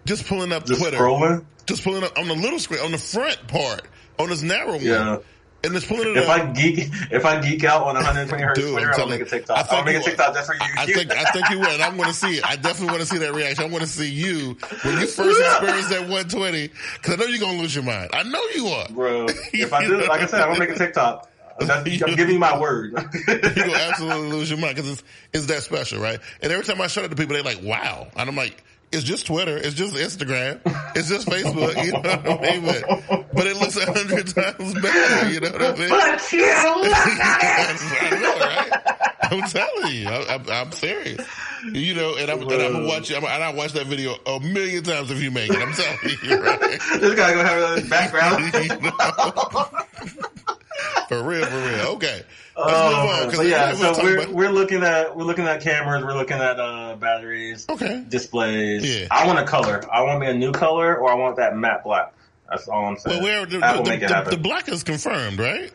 [0.06, 1.46] Just pulling up Just Twitter, scrolling.
[1.72, 3.82] Just pulling up on the little screen, on the front part,
[4.20, 5.18] on this narrow one, Yeah.
[5.64, 6.40] and just pulling it If up.
[6.40, 9.24] I geek, if I geek out on 120 hertz Dude, Twitter, I'm I'll make a
[9.24, 9.58] you, TikTok.
[9.58, 10.60] I I'll think make a you- TikTok just for you.
[10.62, 12.46] I think I think you will, and I want to see it.
[12.46, 13.64] I definitely want to see that reaction.
[13.66, 16.70] I want to see you when you first experience that 120,
[17.02, 18.10] because I know you're gonna lose your mind.
[18.14, 18.88] I know you are.
[18.90, 19.26] bro.
[19.54, 21.28] If I do, like I said, I'm gonna make a TikTok.
[21.60, 22.94] I'm giving you my word.
[23.28, 25.04] You're gonna absolutely lose your mind because it's
[25.34, 26.20] it's that special, right?
[26.42, 29.04] And every time I show it to people, they're like, "Wow!" And I'm like, "It's
[29.04, 29.58] just Twitter.
[29.58, 30.60] It's just Instagram.
[30.96, 31.84] It's just Facebook.
[31.86, 35.30] You know what I mean?" But, but it looks a hundred times better.
[35.30, 35.90] You know what I mean?
[35.90, 37.82] but you look at it.
[38.02, 39.02] I know, right?
[39.32, 41.26] I'm telling you, I, I'm, I'm serious.
[41.72, 43.12] You know, and I'm, and I'm gonna watch.
[43.12, 45.58] I'm, and I watch that video a million times if you make it.
[45.58, 46.60] I'm telling you, right?
[47.02, 48.54] This guy gonna have a background.
[48.62, 50.61] You know?
[51.08, 51.88] For real, for real.
[51.96, 52.24] Okay,
[52.58, 53.24] let's Oh, move on.
[53.30, 56.13] Um, but yeah, we're so we're about- we're looking at we're looking at cameras, we're
[56.13, 58.04] looking at uh batteries, okay.
[58.08, 58.84] displays.
[59.02, 59.08] Yeah.
[59.12, 59.82] I want a color.
[59.91, 62.13] I want me a new color, or I want that matte black.
[62.50, 63.24] That's all I'm saying.
[63.24, 64.32] Well, where the, Apple the, make it the, happen.
[64.32, 65.72] the black is confirmed, right?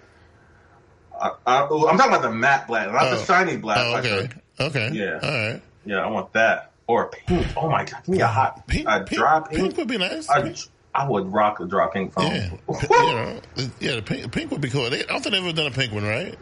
[1.18, 3.16] I, I, am talking about the matte black, not Oh.
[3.16, 3.78] the shiny black.
[3.80, 4.28] Oh, okay.
[4.60, 4.90] Okay.
[4.92, 5.18] Yeah.
[5.22, 5.62] All right.
[5.86, 7.46] yeah, I want that or a pink.
[7.56, 9.76] Oh my god, give me a hot, Pink, a pink, dry pink pink.
[9.78, 10.28] would be nice.
[10.28, 10.54] I,
[10.96, 12.26] I would rock a dry pink phone.
[12.34, 12.50] yeah.
[12.68, 13.40] You know,
[13.80, 14.88] yeah, the pink, pink would be cool.
[14.90, 16.34] They, I don't think they've ever done a pink one, right?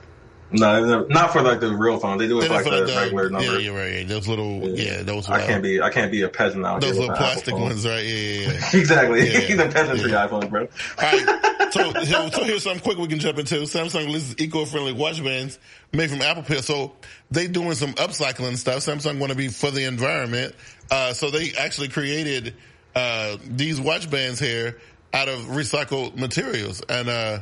[0.51, 2.19] No, not for like the real phone.
[2.19, 3.61] They do it They for like the the- regular yeah, number.
[3.61, 4.07] you're right.
[4.07, 5.29] Those little, yeah, those.
[5.29, 5.81] I can't be.
[5.83, 8.05] I can't be a peasant out those little plastic ones, right?
[8.05, 8.53] Yeah, yeah.
[8.53, 8.71] yeah.
[8.81, 9.31] Exactly.
[9.33, 9.57] Yeah.
[9.67, 10.29] the peasantry Yeah.
[10.29, 10.61] iPhone, bro.
[10.63, 11.71] All right.
[11.73, 13.57] So, so, so here's something quick we can jump into.
[13.63, 15.59] Samsung releases eco-friendly watch bands
[15.93, 16.63] made from Apple Peel.
[16.63, 16.95] So
[17.33, 18.77] they doing some upcycling stuff.
[18.85, 20.55] Samsung want to be for the environment.
[20.89, 22.55] Uh, so they actually created,
[22.95, 24.79] uh, these watch bands here
[25.13, 26.83] out of recycled materials.
[26.89, 27.41] And, uh,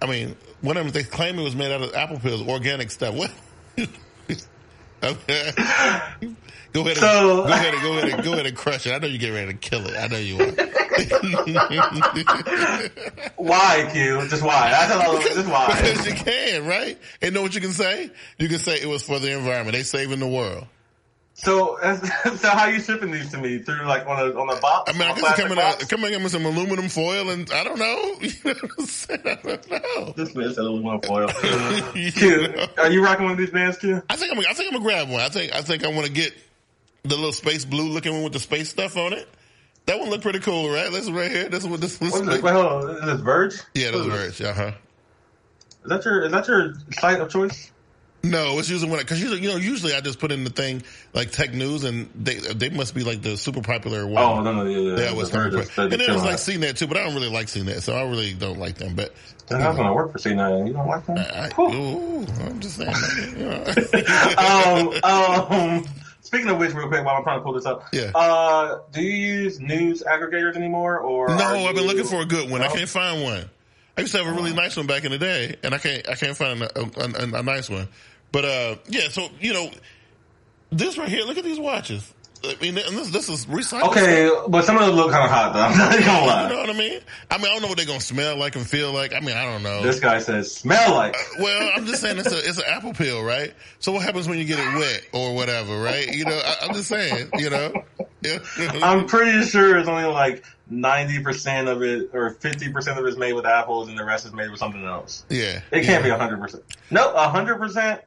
[0.00, 2.90] I mean, one of them, they claim it was made out of Apple Pills, organic
[2.90, 3.14] stuff.
[3.14, 3.30] What?
[5.02, 5.52] okay.
[6.72, 8.92] Go ahead, and, So- go ahead and go ahead and go ahead and crush it.
[8.92, 9.94] I know you get ready to kill it.
[9.96, 10.52] I know you are.
[13.36, 14.28] Why, Q?
[14.28, 14.70] Just why?
[14.70, 15.20] That's all.
[15.20, 15.66] Just why?
[15.68, 16.98] Because you can, right?
[17.20, 18.10] And know what you can say?
[18.38, 19.74] You can say it was for the environment.
[19.74, 20.66] They saving the world.
[21.34, 21.78] So,
[22.36, 24.90] so how you shipping these to me through like on a on a box?
[24.90, 25.82] I mean, I On a guess it's coming box?
[25.82, 28.16] out, coming in with some aluminum foil and I don't know.
[28.22, 29.20] You know what I'm saying?
[29.24, 30.12] I don't know.
[30.16, 31.30] This man said aluminum foil.
[31.94, 32.66] You Q, know?
[32.78, 34.02] are you rocking one of these bands, Q?
[34.10, 35.20] I think I'm, I think I'm gonna grab one.
[35.20, 36.32] I think, I think I want to get
[37.02, 39.26] the little space blue looking one with the space stuff on it.
[39.86, 40.92] That one look pretty cool, right?
[40.92, 41.48] This one right here.
[41.48, 42.10] This one, this one.
[42.10, 42.42] What is it?
[42.44, 42.90] Wait, hold on.
[42.96, 43.60] Is this Verge?
[43.74, 44.40] Yeah, What those is words.
[44.42, 44.72] Uh huh.
[45.84, 47.71] Is that your is that your site of choice?
[48.24, 50.82] No, it's usually when because usually you know usually I just put in the thing
[51.12, 54.22] like tech news and they they must be like the super popular one.
[54.22, 54.94] Oh no no yeah, yeah.
[54.96, 55.76] That was Verge coming is quick.
[55.76, 56.36] the- And there's killer like.
[56.36, 58.94] CNET too, but I don't really like CNET, so I really don't like them.
[58.94, 59.12] But
[59.50, 60.68] I was gonna work for C9.
[60.68, 61.34] You don't like that?
[61.36, 61.74] I, Whew.
[61.74, 62.94] ooh, I'm just saying.
[63.38, 64.92] You know.
[65.02, 65.84] um, um,
[66.20, 68.12] speaking of which, real quick, while I'm trying to pull this up, Yeah.
[68.14, 69.10] Uh, do you
[69.42, 72.62] use news aggregators anymore, or no, I've been you- looking for a good one.
[72.62, 73.50] I can't find one.
[73.98, 76.08] I used to have a really nice one back in the day, and I can't
[76.08, 77.88] I can't find a, a, a, a nice one.
[78.32, 79.70] But uh, yeah, so you know,
[80.70, 81.24] this right here.
[81.24, 82.12] Look at these watches.
[82.44, 83.90] I mean, and this this is recycled.
[83.90, 85.60] Okay, but some of them look kind of hot though.
[85.60, 87.00] I'm not gonna You know what I mean?
[87.30, 89.14] I mean, I don't know what they're gonna smell like and feel like.
[89.14, 89.82] I mean, I don't know.
[89.82, 91.14] This guy says smell like.
[91.38, 93.54] Well, I'm just saying it's a it's an apple peel, right?
[93.78, 96.08] So what happens when you get it wet or whatever, right?
[96.08, 97.72] You know, I, I'm just saying, you know.
[98.82, 103.08] I'm pretty sure it's only like ninety percent of it or fifty percent of it
[103.08, 105.24] is made with apples, and the rest is made with something else.
[105.28, 105.60] yeah.
[105.70, 106.02] It can't yeah.
[106.02, 106.64] be hundred percent.
[106.90, 108.02] No, hundred percent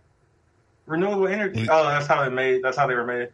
[0.86, 1.68] renewable energy.
[1.70, 2.64] Oh, that's how they made.
[2.64, 3.30] That's how they were made.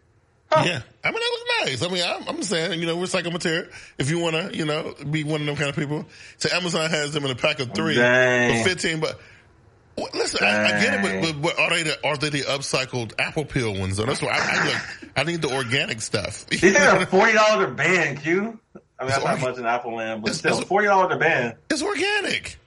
[0.53, 1.81] Yeah, I mean that looks nice.
[1.81, 3.67] I mean, I'm, I'm saying, you know, recycled material.
[3.97, 6.05] If you want to, you know, be one of them kind of people.
[6.39, 8.61] So Amazon has them in a pack of three Dang.
[8.61, 8.99] for fifteen.
[8.99, 9.17] But
[9.97, 13.13] well, listen, I, I get it, but, but, are they the, are they the upcycled
[13.17, 13.95] apple peel ones?
[13.95, 16.45] Though that's why I, I, look, I need the organic stuff.
[16.49, 18.39] These are forty dollars a band, Q.
[18.41, 18.59] I mean,
[18.99, 21.55] that's It's not much in Apple land, but It's- still, forty dollars a band.
[21.69, 22.57] it's organic.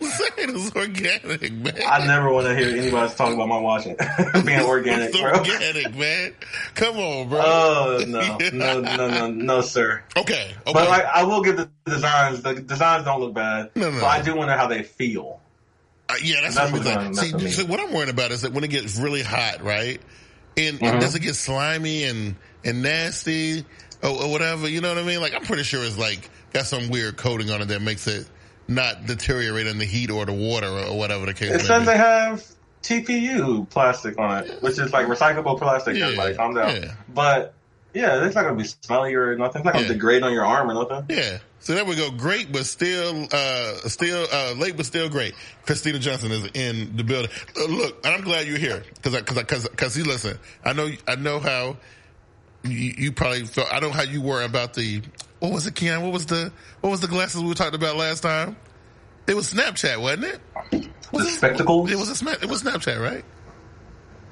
[0.00, 1.74] I'm saying it's organic, man.
[1.86, 3.96] I never want to hear anybody talk about my watching
[4.44, 5.32] being organic, It's bro.
[5.32, 6.34] organic, man.
[6.74, 7.40] Come on, bro.
[7.44, 10.02] Oh no, no, no, no, no, sir.
[10.16, 10.72] okay, okay.
[10.72, 12.42] But like, I will give the designs.
[12.42, 13.70] The designs don't look bad.
[13.74, 15.40] No, no, But I do wonder how they feel.
[16.08, 17.38] Uh, yeah, that's, That's what I'm saying.
[17.38, 20.00] See, so what I'm worried about is that when it gets really hot, right?
[20.56, 20.92] And, Uh-huh.
[20.92, 23.64] and does it get slimy and, and nasty
[24.02, 24.68] or, or whatever?
[24.68, 25.20] You know what I mean?
[25.22, 28.28] Like, I'm pretty sure it's like got some weird coating on it that makes it
[28.68, 31.80] not deteriorate in the heat or the water or, whatever the case It may says
[31.80, 31.86] be.
[31.86, 32.44] they have
[32.82, 35.96] TPU plastic on it, which is like recyclable plastic.
[35.96, 36.74] Yeah, Everybody, calm down.
[36.82, 36.94] yeah.
[37.08, 37.54] But
[37.92, 39.60] yeah, it's not gonna be smelly or nothing.
[39.60, 39.92] It's not gonna Yeah.
[39.92, 41.06] degrade on your arm or nothing.
[41.16, 41.38] Yeah.
[41.60, 42.10] So there we go.
[42.10, 45.34] Great, but still, uh, still, uh, late, but still great.
[45.64, 47.30] Christina Johnson is in the building.
[47.56, 48.82] Uh, look, I'm glad you're here.
[49.02, 51.78] Cause I, cause I, cause, cause you listen, I know, I know how
[52.64, 55.00] you, you probably felt, I know how you were about the,
[55.44, 56.02] what was it, Keon?
[56.02, 58.56] What was the, what was the glasses we were talking about last time?
[59.26, 60.40] It was Snapchat, wasn't it?
[61.12, 61.90] The spectacles.
[61.90, 63.24] It was a it was Snapchat, right?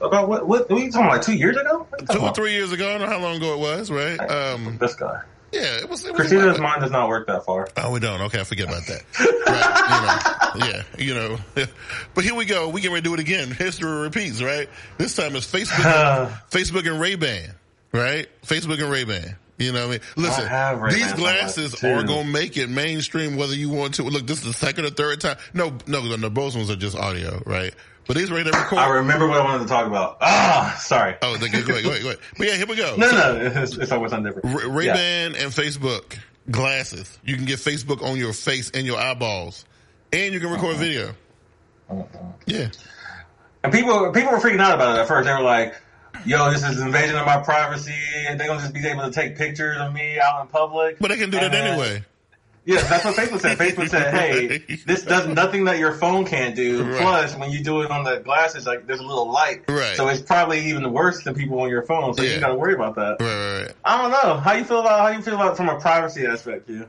[0.02, 0.46] about what?
[0.46, 0.70] What?
[0.70, 1.16] What are you talking about?
[1.16, 1.86] Like two years ago?
[1.88, 2.88] What are you Two or three years ago.
[2.88, 4.18] I don't know how long ago it was, right?
[4.18, 5.22] Um, This guy.
[5.52, 7.68] yeah, it was, it was Christina's mind does not work that far.
[7.76, 8.20] Oh, we don't.
[8.22, 9.02] Okay, I forget about that.
[10.54, 11.66] right, you know, yeah, you know.
[12.14, 12.68] But here we go.
[12.68, 13.50] We can ready to do it again.
[13.50, 14.68] History repeats, right?
[14.98, 17.54] This time it's Facebook, and, Facebook and Ray Ban,
[17.92, 18.28] right?
[18.44, 19.36] Facebook and Ray Ban.
[19.62, 20.00] You know what I mean?
[20.16, 24.02] Listen, have Ray-Ban these glasses are going to make it mainstream whether you want to.
[24.04, 25.36] Look, this is the second or third time.
[25.54, 27.74] No, no, no, both ones are just audio, right?
[28.06, 28.78] But these ready to record.
[28.78, 30.18] I remember what I wanted to talk about.
[30.20, 31.14] Ah, sorry.
[31.22, 32.18] oh, go ahead, go ahead, go ahead.
[32.36, 32.96] But yeah, here we go.
[32.96, 33.62] No, So- no, no.
[33.62, 34.72] It's, it's always something different.
[34.74, 34.94] Ray Yeah.
[34.94, 36.18] Ban and Facebook
[36.50, 37.18] glasses.
[37.24, 39.64] You can get Facebook on your face and your eyeballs,
[40.12, 41.14] and you can record video.
[42.46, 42.68] Yeah,
[43.62, 45.26] And people, people were freaking out about it at first.
[45.26, 45.74] They were like,
[46.24, 47.94] "Yo, this is invasion of my privacy.
[48.26, 51.16] They're gonna just be able to take pictures of me out in public." but they
[51.16, 52.04] can do that then- anyway.
[52.64, 53.58] Yeah, that's what Facebook said.
[53.58, 56.84] Facebook said, "Hey, this does nothing that your phone can't do.
[56.84, 57.00] Right.
[57.00, 59.96] Plus, when you do it on the glasses, like there's a little light, Right.
[59.96, 62.14] So it's probably even worse than people on your phone.
[62.14, 62.34] So Yeah.
[62.34, 63.16] you got to worry about that.
[63.20, 63.72] Right.
[63.84, 64.36] I don't know.
[64.36, 66.86] How you feel about how you feel about it from a privacy aspect, you?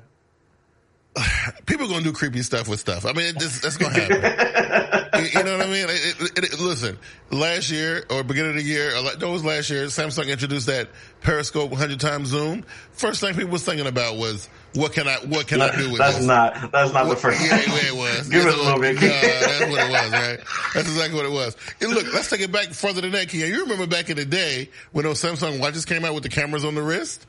[1.66, 3.06] People are gonna do creepy stuff with stuff.
[3.06, 5.24] I mean, it, this, that's gonna happen.
[5.24, 5.86] you, you know what I mean?
[5.90, 6.98] It, it, it, listen,
[7.30, 9.86] last year or beginning of the year, or like, no, it was last year.
[9.86, 10.90] Samsung introduced that
[11.22, 12.66] Periscope 100 times zoom.
[12.94, 16.00] First thing people was thinking about was what can I what can I do with
[16.00, 16.26] that's this?
[16.26, 16.72] not.
[16.72, 17.40] That's not the first.
[17.42, 18.30] Yeah, yeah, it was.
[18.30, 18.96] Give Yes, it a little bit.
[18.96, 20.40] No, that's what it was, right?
[20.74, 21.56] That's exactly what it was.
[21.82, 23.46] And look, let's take it back further than that, Kia.
[23.46, 26.66] You remember back in the day when those Samsung watches came out with the cameras
[26.66, 27.28] on the wrist?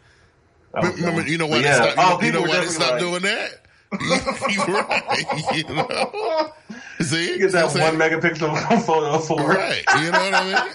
[0.72, 1.26] Oh, remember, no.
[1.28, 1.78] you know why Yeah.
[1.84, 3.60] they stopped, Oh, you know, people you know why they stopped definitely doing that?
[4.50, 5.54] You're right.
[5.54, 6.52] You know?
[7.00, 7.38] See?
[7.38, 9.84] Get that what I'm one megapixel photo for Right.
[9.96, 10.70] You know what I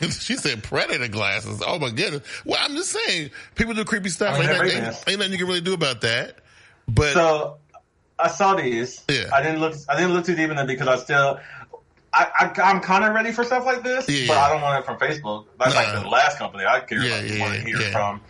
[0.00, 0.10] mean?
[0.10, 1.62] she said predator glasses.
[1.66, 2.22] Oh my goodness.
[2.44, 4.36] Well, I'm just saying, people do creepy stuff.
[4.38, 6.38] Ain't, they're ain't, ain't nothing you can really do about that.
[6.88, 7.58] But So
[8.18, 9.04] I saw these.
[9.08, 9.30] Yeah.
[9.32, 9.74] I didn't look.
[9.88, 11.40] I didn't look too deep in them because I still.
[12.16, 14.28] I, I, I'm kind of ready for stuff like this, Yeah.
[14.28, 15.46] but I don't want it from Facebook.
[15.58, 17.90] That's like the last company I care Yeah, about, yeah, want to hear yeah.
[17.90, 18.20] from.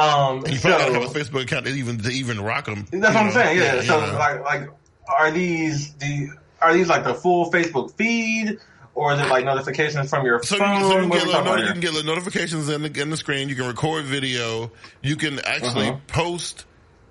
[0.00, 2.86] Um, you so, probably gotta have a Facebook account to even to even rock them.
[2.90, 3.58] that's what I'm saying.
[3.58, 3.82] Yeah.
[3.82, 4.70] so like, like,
[5.08, 8.58] are these the are these like the full Facebook feed,
[8.94, 10.66] or is it like notifications from your So phone?
[10.68, 13.48] can, so you, can get little, you can get notifications in the, in the screen.
[13.48, 14.70] You can record video.
[15.02, 15.98] You can actually Uh-huh.
[16.06, 16.64] post.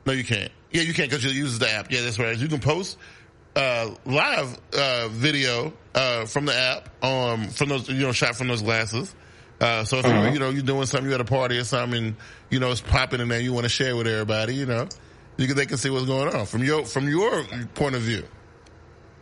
[0.05, 0.51] No, you can't.
[0.71, 1.91] Yeah, you can't because you use the app.
[1.91, 2.37] Yeah, that's right.
[2.37, 2.97] You can post
[3.55, 8.47] uh, live uh, video uh, from the app um, from those you know shot from
[8.47, 9.13] those glasses.
[9.61, 10.27] Uh, so if Uh-huh.
[10.27, 12.15] you you know you're doing something, you at a party or something, and,
[12.49, 14.55] you know it's popping in there, you want to share with everybody.
[14.55, 14.87] You know,
[15.37, 17.43] you can they can see what's going on from your from your
[17.75, 18.23] point of view.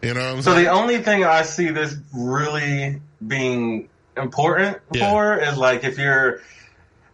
[0.02, 5.10] You know what I'm So the only thing I see this really being important Yeah.
[5.10, 6.42] for is like if you're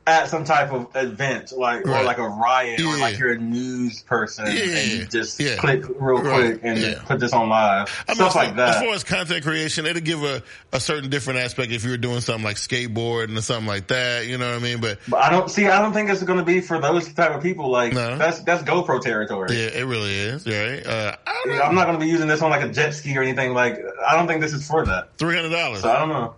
[0.06, 2.02] at some type of event, like Right.
[2.02, 4.58] or like a riot, or like you're a news person and
[4.92, 5.56] you just Yeah.
[5.56, 6.34] click real Right.
[6.60, 7.02] quick and Yeah.
[7.06, 8.70] put this on live, I mean, stuff as, like that.
[8.76, 11.98] as far as content creation, it'll give a, a certain different aspect if you were
[11.98, 14.28] doing something like skateboarding or something like that.
[14.28, 14.82] You know what I mean?
[14.82, 15.68] But but I don't see.
[15.68, 17.70] I don't think it's going to be for those type of people.
[17.72, 18.18] Like No.
[18.18, 19.52] that's that's GoPro territory.
[19.58, 20.46] yeah, it really is.
[20.46, 20.86] Right?
[20.86, 21.62] Uh, I.
[21.64, 23.54] I'm not going to be using this on like a jet ski or anything.
[23.54, 25.18] Like I don't think this is for that.
[25.18, 25.82] Three hundred dollars.
[25.82, 26.36] So I don't know.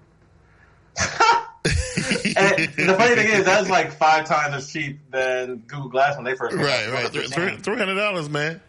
[2.37, 6.25] and the funny thing is, that's like five times as cheap than Google Glass when
[6.25, 6.91] they first came out.
[6.91, 7.61] Right, right.
[7.61, 8.61] Three hundred dollars, man.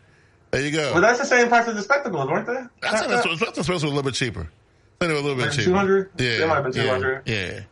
[0.50, 0.94] There you go.
[0.94, 2.54] But that's the same price as the spectacles, weren't they?
[2.88, 4.40] I think that's, that's supposed to be a little bit cheaper.
[4.40, 4.48] I think
[5.00, 5.70] they were a little bit Like cheaper.
[5.70, 6.10] 200?
[6.18, 7.22] Yeah, They might have been yeah, 200.
[7.26, 7.64] Yeah, a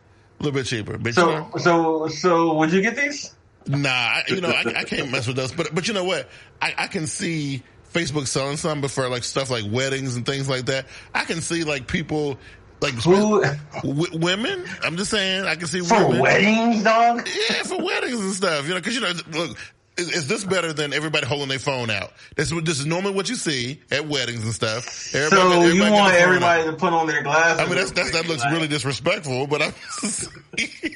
[0.43, 0.97] little bit cheaper.
[0.97, 3.33] But you So, know, so, so, would you get these?
[3.67, 5.51] Nah, I, you know, I, I can't mess with those.
[5.51, 6.29] But but you know what?
[6.61, 10.47] I, I can see Facebook selling some, but for like stuff like weddings and things
[10.47, 10.85] like that,
[11.15, 12.37] I can see like people
[12.81, 13.41] like Who
[13.81, 14.65] w- women.
[14.83, 15.97] I'm just saying, I can see women.
[15.97, 16.21] for women.
[16.21, 17.27] weddings, dog?
[17.49, 18.63] Yeah, for weddings and stuff.
[18.67, 19.57] You know, because you know, look.
[19.97, 22.11] Is, is this better than everybody holding their phone out?
[22.35, 25.15] This, is- this is normally what you see at weddings and stuff.
[25.15, 26.71] Everybody- So everybody you want everybody out.
[26.71, 27.61] to put on their glasses?
[27.61, 29.73] I mean, that's, that's, that looks really disrespectful, but I'm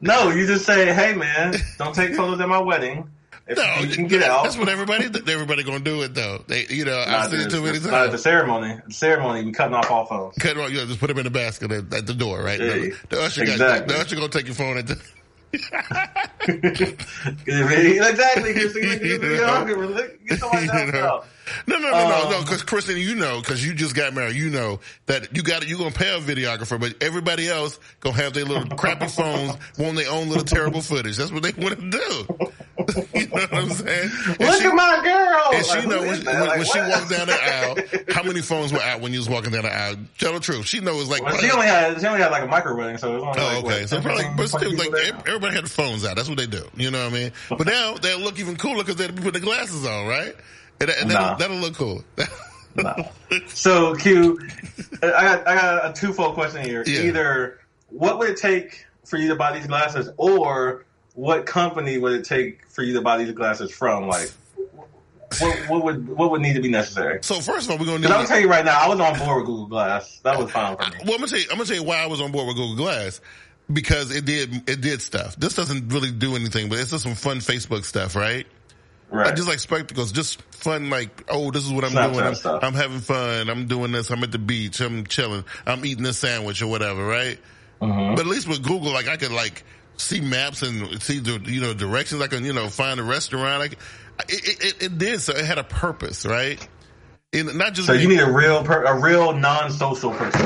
[0.00, 3.08] No, you just say, "Hey, man, don't take photos at my wedding.
[3.46, 5.04] If No, you can get out." That's what everybody.
[5.04, 6.42] Everybody gonna do it though.
[6.46, 8.80] They, you know, I've seen it too many at the ceremony.
[8.86, 10.36] The ceremony, we cutting off all phones.
[10.36, 12.58] Cut off, you know, just put them in the basket at, at the door, right?
[12.58, 13.94] Yeah, the, the usher got exactly.
[13.94, 14.98] the usher gonna take your phone at the
[17.46, 18.54] exactly.
[20.26, 21.24] Get somebody else You know?
[21.66, 22.40] No, no, no, no, Um, no.
[22.42, 25.76] Because Kristen, you know, because you just got married, you know that you got you
[25.78, 30.10] gonna pay a videographer, but everybody else gonna have their little crappy phones, want their
[30.10, 31.16] own little terrible footage.
[31.16, 32.26] That's what they want to do.
[33.14, 34.10] you know what I'm saying?
[34.26, 35.50] And Look she- at my girl.
[35.54, 37.76] And she know when, when, Like, when she walked down the aisle,
[38.14, 39.96] how many phones were out when you was walking down the aisle?
[40.18, 40.66] Tell the truth.
[40.66, 41.22] She knows like.
[41.22, 43.38] Well, she only had she only had like a micro wedding, so it was only
[43.40, 43.80] Oh, like, okay.
[43.82, 44.92] What, So probably, but still, like
[45.26, 46.16] everybody had the phones out.
[46.16, 46.64] That's what they do.
[46.76, 47.32] You know what I mean?
[47.48, 50.34] But now they'll look even cooler because they'll be putting the glasses on, right?
[50.80, 51.34] And, and that'll, Nah.
[51.36, 52.04] that'll look cool.
[52.76, 53.08] No.
[53.46, 54.36] So Q,
[55.00, 56.82] I got I got a twofold question here.
[56.84, 57.02] Yeah.
[57.02, 57.60] Either
[57.90, 60.84] what would it take for you to buy these glasses, or
[61.14, 64.08] what company would it take for you to buy these glasses from?
[64.08, 64.28] Like,
[65.40, 67.20] what, what would what would need to be necessary?
[67.22, 68.98] so first of all, we're gonna Because I'm gonna tell you right now, I was
[68.98, 70.18] on board with Google Glass.
[70.24, 70.96] That was fine for me.
[71.04, 71.46] Well, I'm gonna tell you.
[71.52, 73.20] I'm gonna tell you why I was on board with Google Glass
[73.72, 75.36] because it did it did stuff.
[75.36, 78.46] This doesn't really do anything, but it's just some fun Facebook stuff, right?
[79.14, 79.28] Right.
[79.28, 80.90] I just like spectacles, just fun.
[80.90, 82.56] Like, oh, this is what I'm Snapchat doing.
[82.56, 82.64] I'm.
[82.64, 83.48] I'm having fun.
[83.48, 84.10] I'm doing this.
[84.10, 84.80] I'm at the beach.
[84.80, 85.44] I'm chilling.
[85.64, 87.38] I'm eating this sandwich or whatever, right?
[87.80, 88.16] Mm-hmm.
[88.16, 89.62] But at least with Google, like I could like
[89.96, 92.22] see maps and see the you know directions.
[92.22, 93.60] I can you know find a restaurant.
[93.60, 93.72] Like
[94.28, 95.32] it, it, it, it did so.
[95.32, 96.58] It had a purpose, right?
[97.34, 100.40] And not just so you need a real per, a real non-social person.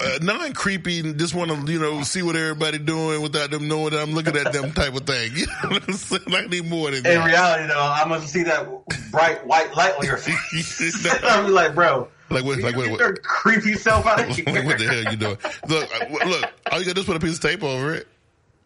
[0.00, 3.90] uh, non creepy just want to you know see what everybody doing without them knowing
[3.90, 5.32] that I'm looking at them type of thing.
[5.36, 6.22] You know what I'm saying?
[6.28, 7.26] I need more than In that.
[7.26, 8.68] reality, though, I'm gonna see that
[9.10, 11.06] bright white light on your face.
[11.24, 12.60] I'm be like, bro, like what?
[12.60, 13.22] Like what?
[13.22, 14.44] creepy self out of here.
[14.64, 15.38] what the hell you doing?
[15.68, 16.50] Look, uh, look.
[16.70, 18.06] All you gotta do is put a piece of tape over it.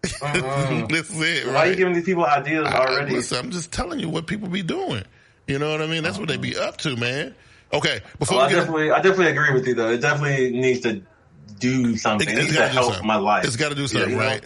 [0.02, 3.14] That's it, Why are you giving these people ideas I- already?
[3.14, 5.04] listen, I'm just telling you what people be doing.
[5.46, 6.02] You know what I mean?
[6.02, 7.34] That's what they be up to, man.
[7.72, 9.90] Okay, before oh, Well, I definitely, I definitely agree with you though.
[9.90, 11.02] It definitely needs to
[11.58, 12.28] do something.
[12.28, 13.06] It, It, needs has to got to help something.
[13.06, 13.44] my life.
[13.44, 14.18] It's got to do Yeah, something, know?
[14.18, 14.44] right?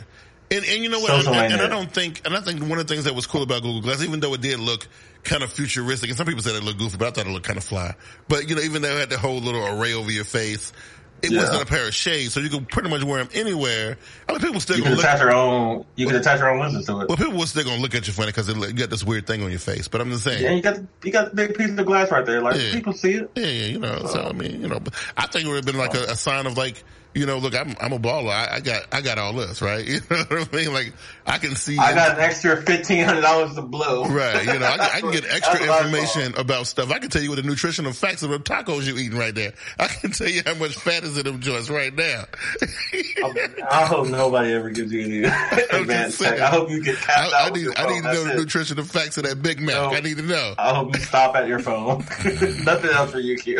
[0.48, 1.26] And and you know what?
[1.26, 3.42] And, and I don't think, and I think one of the things that was cool
[3.42, 4.86] about Google Glass, even though it did look
[5.24, 7.46] kind of futuristic, and some people said it looked goofy, but I thought it looked
[7.46, 7.96] kind of fly.
[8.28, 10.72] But you know, even though it had the whole little array over your face,
[11.22, 11.40] it Yeah.
[11.40, 13.96] wasn't a pair of shades, so you could pretty much wear them anywhere.
[14.28, 15.84] I mean, people still You gonna attach your own.
[15.96, 17.08] You can attach your own lenses to it.
[17.08, 19.42] Well, people were still gonna look at you funny because you got this weird thing
[19.42, 19.88] on your face.
[19.88, 22.24] But I'm just saying, Yeah, you got you got the big piece of glass right
[22.26, 22.40] there.
[22.40, 22.72] Like Yeah.
[22.72, 23.30] people see it.
[23.34, 24.06] Yeah, yeah, you know.
[24.06, 26.16] So I mean, you know, but I think it would have been like a, a
[26.16, 26.82] sign of like,
[27.16, 28.30] you know, look, I'm I'm a baller.
[28.30, 29.84] I, I got I got all this, right?
[29.96, 30.72] You know what I mean?
[30.72, 30.92] Like
[31.26, 31.78] I can see.
[31.78, 34.04] I got an extra fifteen hundred dollars to blow.
[34.06, 35.86] Right, you know, I, can- I can get extra what I thought.
[35.86, 36.90] information about stuff.
[36.92, 39.54] I can tell you what the nutritional facts of the tacos you're eating right there.
[39.78, 42.24] I can tell you how much fat is in them joints right now.
[42.92, 45.18] I hope nobody ever gives you any
[45.70, 46.40] advanced saying.
[46.40, 47.52] I hope you get tapped I, out.
[47.52, 48.36] I need I need to know the it.
[48.38, 49.74] nutritional facts of that Big Mac.
[49.92, 50.54] I need to know.
[50.58, 51.98] I hope you stop at your phone.
[52.64, 53.56] Nothing else for you, Q.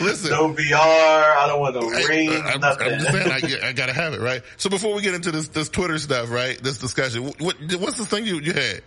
[0.00, 0.72] Listen, no VR.
[0.76, 1.82] I don't want no
[2.28, 2.62] I, ring.
[2.62, 4.42] am just saying, I, I gotta have it, right?
[4.56, 6.58] So before we get into this, this Twitter stuff, right?
[6.62, 8.82] This discussion, what, what's the thing you, you had?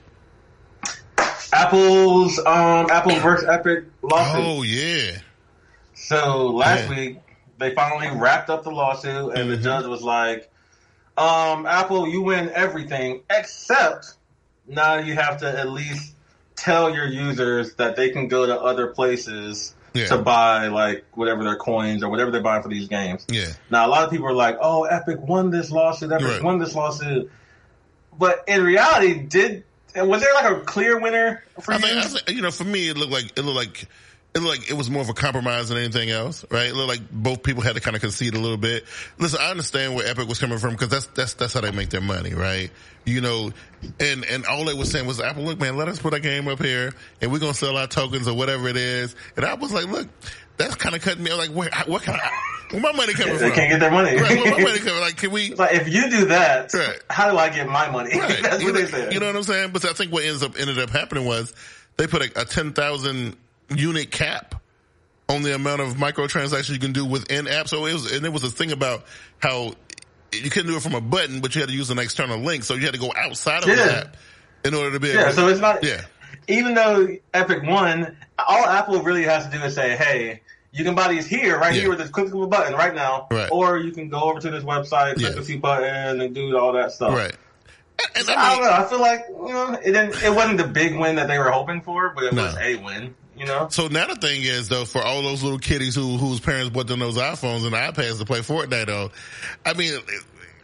[1.54, 4.42] Apple's um Apple versus Epic lawsuit.
[4.46, 5.20] Oh yeah,
[5.94, 6.96] So last Yeah.
[6.96, 7.18] week
[7.58, 9.64] they finally wrapped up the lawsuit, and the Mhm.
[9.64, 10.52] judge was like,
[11.18, 14.16] um, "Apple, you win everything except
[14.68, 16.14] now you have to at least
[16.58, 20.08] tell your users that they can go to other places." Yeah.
[20.08, 23.26] To buy like whatever their coins or whatever they're buying for these games.
[23.30, 23.48] yeah.
[23.72, 26.12] Now a lot of people are like, "Oh, Epic won this lawsuit.
[26.12, 26.44] Epic Right.
[26.44, 27.32] won this lawsuit."
[28.18, 29.64] But in reality, did
[29.96, 31.84] was there like a clear winner for I you?
[31.84, 33.88] mean, I you know, for me, it looked like it looked like
[34.36, 36.68] it looked like it was more of a compromise than anything else, right?
[36.68, 38.84] It looked like both people had to kind of concede a little bit.
[39.18, 41.90] Listen, I understand where Epic was coming from because that's that's that's how they make
[41.90, 42.70] their money, right?
[43.06, 43.52] You know,
[44.00, 46.50] and and all they was saying was, Apple, look, man, let us put a game
[46.50, 49.16] up here, and we're gonna sell our tokens or whatever it is.
[49.38, 50.10] And I was like, look,
[50.58, 51.34] that's kind of cutting me.
[51.34, 53.52] Like, where, what kind of where my money coming they from?
[53.52, 54.18] can't get their money.
[54.18, 54.82] Right, where my money coming?
[54.96, 55.00] From.
[55.00, 55.46] Like, can we?
[55.46, 57.00] It's like if you do that, Right.
[57.10, 58.10] how do I get my money?
[58.20, 58.42] Right.
[58.42, 59.14] That's you what know, they said.
[59.14, 59.70] You know what I'm saying?
[59.72, 61.54] But I think what ends up ended up happening was
[61.96, 63.38] they put a, a 10,000
[63.70, 64.56] unit cap
[65.30, 67.68] on the amount of microtransactions you can do within app.
[67.68, 69.06] So it was, and there was a thing about
[69.40, 69.74] how
[70.32, 72.64] you couldn't do it from a button, but you had to use an external link.
[72.64, 74.18] So you had to go outside of the app
[74.64, 75.84] in order to be able yeah, so it's not.
[75.84, 76.02] yeah.
[76.48, 80.94] Even though Epic won, all Apple really has to do is say, "Hey, you can
[80.94, 81.82] buy these here, right Yeah.
[81.82, 83.50] here with this click of a button, right now, Right.
[83.52, 85.40] or you can go over to this website, click Yeah.
[85.40, 87.34] a few buttons, and do all that stuff." Right.
[88.16, 88.72] And, and I I don't know.
[88.72, 90.22] I feel like you know, it didn't.
[90.22, 92.44] It wasn't the big win that they were hoping for, but it No.
[92.44, 93.16] was a win.
[93.38, 96.40] You know, so now the thing is though, for all those little kiddies who, whose
[96.40, 99.12] parents bought them those iPhones and iPads to play Fortnite on,
[99.66, 100.00] I mean,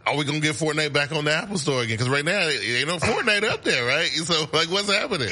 [0.06, 1.96] are we gonna get Fortnite back on the Apple Store again?
[1.96, 4.08] Because right now, it ain't no Fortnite up there, right?
[4.22, 5.30] So, like, what's happening?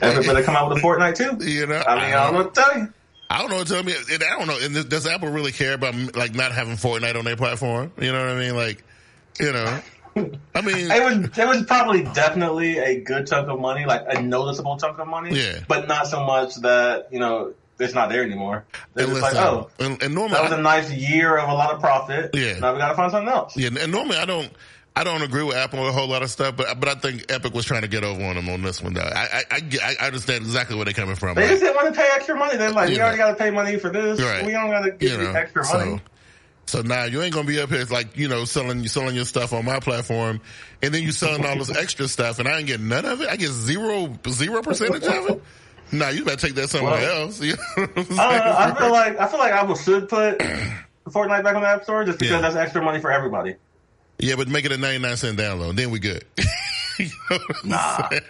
[0.00, 1.44] Everybody come out with a Fortnite too.
[1.48, 2.92] You know, I mean, I don't know what to tell you.
[3.30, 3.56] I don't know.
[3.56, 4.58] what to Tell me, and I don't know.
[4.60, 7.92] And does Apple really care about like not having Fortnite on their platform?
[7.98, 8.56] You know what I mean?
[8.56, 8.84] Like,
[9.40, 9.80] you know,
[10.16, 10.36] I mean,
[10.90, 14.98] It was it was probably definitely a good chunk of money, like a noticeable chunk
[14.98, 15.34] of money.
[15.34, 15.60] Yeah.
[15.68, 18.64] But not so much that, you know, it's not there anymore.
[18.94, 21.54] They're and just like, oh, and, and normally, that was a nice year of a
[21.54, 22.30] lot of profit.
[22.34, 22.58] Yeah.
[22.60, 23.56] Now we gotta find something else.
[23.56, 24.50] yeah, and normally I don't.
[24.94, 27.24] I don't agree with Apple with a whole lot of stuff, but but I think
[27.32, 28.92] Epic was trying to get over on them on this one.
[28.92, 31.34] Though I I, I, I understand exactly where they're coming from.
[31.34, 32.58] They Like, just didn't want to pay extra money.
[32.58, 33.04] They're like, we Yeah.
[33.04, 34.20] already gotta pay money for this.
[34.20, 34.44] Right.
[34.44, 35.96] We don't gotta give you you, know, extra money.
[35.96, 36.00] so
[36.84, 39.52] now you ain't gonna be up here like you know selling you selling your stuff
[39.52, 40.40] on my platform,
[40.82, 43.28] and then you selling all this extra stuff, and I ain't getting none of it.
[43.28, 45.42] I get zero zero percentage of it.
[45.92, 47.40] Nah, you better take that somewhere Well, else.
[47.42, 50.38] You know what I'm uh, I, I feel like I feel like Apple should put
[51.08, 52.40] Fortnite back on the App Store just because Yeah.
[52.40, 53.56] that's extra money for everybody.
[54.18, 56.24] yeah, but make it a ninety nine cent download, then we good.
[56.98, 58.08] You know what I'm Nah.
[58.08, 58.22] saying?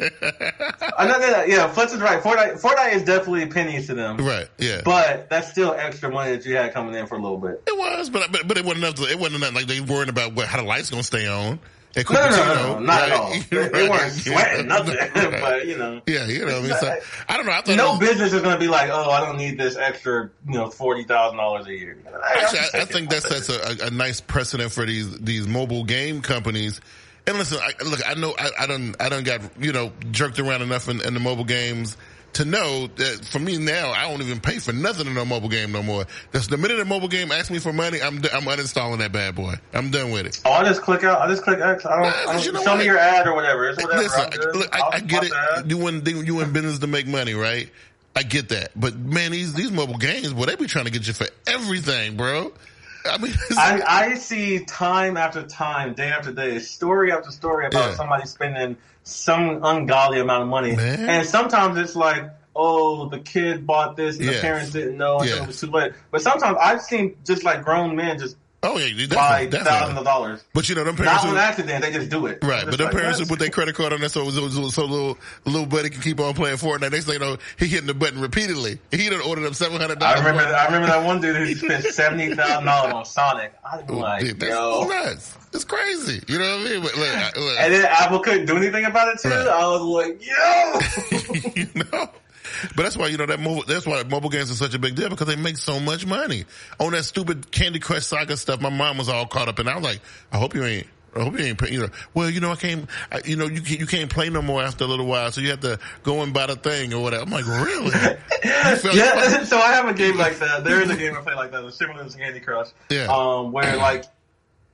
[0.98, 1.48] I know that.
[1.48, 2.22] Yeah, is right.
[2.22, 4.16] Fortnite, Fortnite is definitely pennies to them.
[4.18, 4.48] right?
[4.58, 7.62] Yeah, But that's still extra money that you had coming in for a little bit.
[7.66, 8.94] it was, but but, but it wasn't enough.
[8.96, 11.58] To, it wasn't enough, like they worried about what, how the lights gonna stay on.
[11.94, 13.34] No, no, no, no, not at all.
[13.50, 14.96] They, they weren't sweating nothing.
[14.96, 15.40] Right.
[15.42, 16.96] but you know, Yeah, you know, what I mean, so,
[17.28, 17.52] I don't know.
[17.52, 19.76] I thought no was- business is going to be like, oh, I don't need this
[19.76, 21.98] extra, you know, forty thousand dollars a year.
[22.36, 25.84] Actually, I, I think that sets a, a, a nice precedent for these these mobile
[25.84, 26.80] game companies.
[27.26, 30.38] And listen, I, look, I know I, I don't I don't got you know jerked
[30.38, 31.96] around enough in, in the mobile games
[32.34, 35.48] to know that for me now I don't even pay for nothing in a mobile
[35.48, 36.06] game no more.
[36.32, 39.36] Just the minute a mobile game asks me for money, I'm I'm uninstalling that bad
[39.36, 39.54] boy.
[39.72, 40.40] I'm done with it.
[40.44, 41.20] Oh, I just click out.
[41.20, 41.86] I just click X.
[41.86, 42.02] I don't.
[42.02, 42.78] Nah, I don't you know show what?
[42.80, 43.68] me your ad or whatever.
[43.68, 44.02] It's whatever.
[44.02, 45.32] Listen, look, I, I'll get it.
[45.70, 47.70] You in you in business to make money, right?
[48.14, 51.06] I get that, but man, these these mobile games, boy, they be trying to get
[51.06, 52.52] you for everything, bro.
[53.04, 57.90] I mean, I, I see time after time, day after day, story after story about
[57.90, 57.94] Yeah.
[57.96, 60.76] somebody spending some ungodly amount of money.
[60.76, 61.08] Man.
[61.08, 62.24] And sometimes it's like,
[62.54, 64.32] oh, the kid bought this and Yeah.
[64.34, 65.42] the parents didn't know until Yeah.
[65.42, 65.92] it was too late.
[66.10, 70.44] But sometimes I've seen just like grown men just oh yeah, definitely, thousands of dollars.
[70.52, 72.42] But you know, them parents Not on accident, they just do it.
[72.42, 73.28] Right, but them like, parents what?
[73.28, 76.56] put their credit card on there so, so, little little buddy can keep on playing
[76.56, 76.92] Fortnite.
[76.92, 78.78] Next thing you know, he hitting the button repeatedly.
[78.90, 80.20] He done ordered up seven hundred dollars.
[80.20, 83.52] I remember, I remember that one dude who spent seventy thousand dollars on Sonic.
[83.64, 84.84] I was like, Dude, that's yo.
[84.88, 85.36] nuts.
[85.54, 86.22] It's crazy.
[86.28, 86.82] You know what I mean?
[86.82, 89.28] But look, look, And then Apple couldn't do anything about it too.
[89.28, 89.46] Right.
[89.46, 91.50] I was like, yo.
[91.62, 92.08] you know.
[92.76, 93.64] But that's why you know that mobile.
[93.66, 96.44] That's why mobile games are such a big deal because they make so much money
[96.78, 98.60] on that stupid Candy Crush Saga stuff.
[98.60, 100.00] My mom was all caught up, and I was like,
[100.32, 100.86] I hope you ain't.
[101.14, 101.60] I hope you ain't.
[101.70, 102.88] You know, well, you know, I can't.
[103.10, 105.40] I, you know, you can't, you can't play no more after a little while, so
[105.40, 107.24] you have to go and buy the thing or whatever.
[107.24, 107.90] I'm like, really?
[108.44, 108.74] Yeah,
[109.44, 110.64] so I have a game like that.
[110.64, 112.68] There is a game I play like that, it's similar to Candy Crush.
[112.90, 113.04] Yeah.
[113.04, 114.04] Um, where like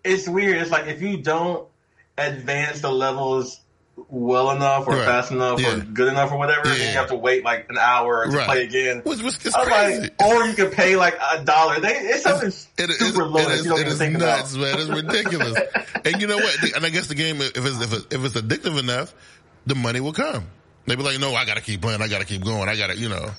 [0.05, 0.57] it's weird.
[0.57, 1.69] It's like if you don't
[2.17, 3.61] advance the levels
[4.09, 5.05] well enough or Right.
[5.05, 5.75] fast enough Yeah.
[5.75, 6.91] or good enough or whatever, then Yeah.
[6.93, 8.47] you have to wait like an hour to Right.
[8.47, 9.01] play again.
[9.05, 10.01] Which it's I'm crazy.
[10.03, 11.81] like, or you can pay like a dollar.
[11.81, 14.19] They it's something It is, super low it is, you don't it even is think
[14.19, 14.63] nuts, about.
[14.63, 14.79] man.
[14.81, 15.59] It's ridiculous.
[16.05, 16.57] and you know what?
[16.77, 19.15] And I guess the game, if it's, if it's, if it's addictive enough,
[19.67, 20.45] the money will come.
[20.87, 22.01] They be like, no, I gotta keep playing.
[22.01, 22.69] I gotta keep going.
[22.69, 23.31] I gotta, you know,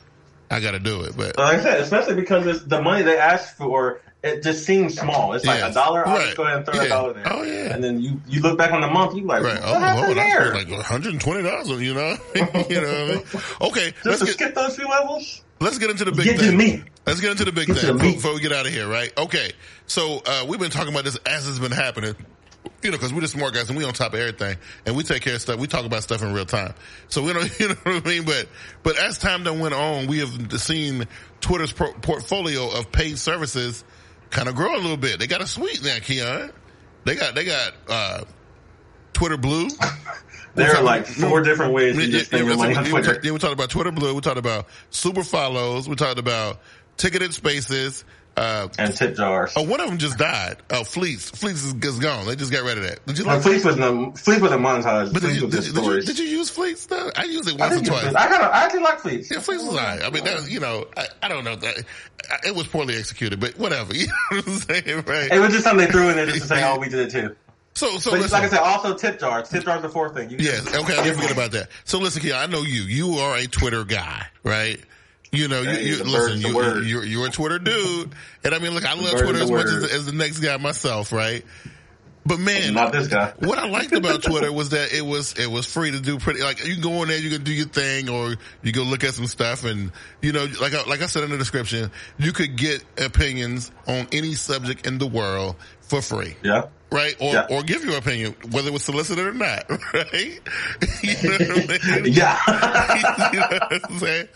[0.52, 1.18] I gotta do it.
[1.18, 4.98] But Like I said, especially because it's the money they ask for, it just seems
[5.00, 5.34] small.
[5.34, 5.68] It's like Yeah.
[5.70, 6.06] a dollar.
[6.08, 6.26] I'll Right.
[6.26, 6.84] just go ahead and throw Yeah.
[6.84, 7.24] a dollar there.
[7.34, 7.74] Oh, yeah.
[7.74, 9.56] And then you you look back on the month, you like, Right.
[9.62, 10.54] what Oh, happened Lord, there?
[10.54, 12.18] like $120, you know?
[12.36, 13.24] you know what I mean?
[13.62, 15.42] Okay, just let's to get, skip those few levels.
[15.62, 16.58] let's get into the big Get thing.
[16.58, 16.84] meat.
[17.08, 19.12] Let's get into the big Get thing before we get out of here, right?
[19.18, 19.52] Okay.
[19.88, 22.16] So, uh, we've been talking about this as it's been happening.
[22.84, 25.04] You know, cause we're the smart guys and we on top of everything and we
[25.04, 25.60] take care of stuff.
[25.60, 26.74] We talk about stuff in real time.
[27.08, 28.24] So we don't, you know what I mean?
[28.26, 28.48] But,
[28.84, 31.08] but as time done went on, we have seen
[31.42, 33.84] Twitter's pro- portfolio of paid services
[34.30, 35.20] kind of grow a little bit.
[35.20, 36.52] They got a suite now, Keon.
[37.06, 38.24] They got, they got, uh,
[39.14, 39.68] Twitter Blue.
[40.56, 43.14] There are like four different ways to Yeah, just yeah, money yeah, on we Twitter.
[43.14, 44.16] talked- yeah, we talked about Twitter Blue.
[44.16, 45.88] We talked about super follows.
[45.88, 46.60] We talked about
[46.98, 48.04] ticketed spaces.
[48.38, 49.52] Uh, And tip jars.
[49.58, 50.58] oh, one of them just died.
[50.70, 51.30] Oh, Fleets.
[51.30, 52.26] Fleets is, is gone.
[52.26, 53.06] They just got rid of that.
[53.06, 53.42] Did you like?
[53.42, 55.12] Fleets was the Fleets wasn't monetized.
[55.14, 56.86] But did you, did, you- did, you, did you use Fleets?
[56.86, 57.12] though?
[57.18, 58.16] I used it once or think it was- twice.
[58.16, 59.30] I kind of I actually like Fleets.
[59.30, 60.04] Yeah, Fleets was alright.
[60.04, 61.56] I mean, that you know, I, I don't know.
[61.58, 61.84] That,
[62.46, 63.94] it was poorly executed, but whatever.
[64.00, 65.32] You know what I'm saying, right?
[65.32, 67.12] It was just something they threw in there just to say, "Oh, we did it
[67.12, 67.36] too."
[67.76, 69.50] So, so like I said, also tip jars.
[69.50, 70.30] Tip jars the fourth thing.
[70.30, 70.68] You Yes.
[70.68, 70.98] Okay.
[70.98, 71.70] I didn't forget about that.
[71.86, 72.82] So listen, Kia, I know you.
[72.84, 74.80] You are a Twitter guy, right?
[75.32, 76.42] You know, you, you listen.
[76.42, 76.86] You, word.
[76.86, 78.12] you're you're a Twitter dude,
[78.44, 80.58] and I mean, look, I love Twitter as much as the, as the next guy
[80.58, 81.46] myself, right?
[82.26, 83.34] But man, Not this guy.
[83.40, 86.42] what I liked about Twitter was that it was it was free to do pretty
[86.42, 89.04] like you can go in there, you can do your thing, or you go look
[89.04, 92.32] at some stuff, and you know, like I, like I said in the description, you
[92.32, 96.66] could get opinions on any subject in the world for free Yeah.
[96.92, 97.16] right?
[97.20, 97.48] Or Yeah.
[97.50, 100.14] or give your opinion, whether it was solicited or not, right?
[101.02, 102.14] you know what I mean?
[102.14, 103.32] Yeah.
[103.34, 104.28] you know what I'm saying?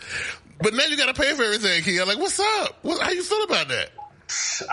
[0.64, 2.04] But now you got to pay for everything, Kia.
[2.04, 2.78] Like, what's up?
[2.82, 3.90] What, how you feel about that?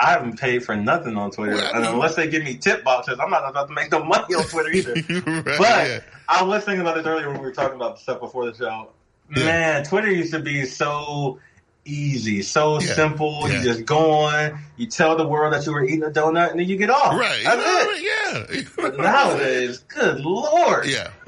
[0.02, 3.30] I haven't paid for nothing on Twitter, Well, unless they give me tip boxes, I'm
[3.30, 4.94] not about to make no money on Twitter either.
[5.28, 6.00] Right, But yeah.
[6.30, 8.58] I was thinking about this earlier when we were talking about the stuff before the
[8.58, 8.90] show.
[9.36, 9.44] Yeah.
[9.46, 11.40] Man, Twitter used to be so
[11.84, 12.94] easy, so Yeah.
[12.94, 13.42] simple.
[13.50, 13.58] Yeah.
[13.58, 16.60] You just go on, you tell the world that you were eating a donut, and
[16.60, 17.14] then you get off.
[17.20, 17.42] Right.
[17.44, 18.04] That's it.
[18.04, 18.62] Yeah.
[18.78, 20.86] But nowadays, good lord.
[20.88, 21.10] Yeah.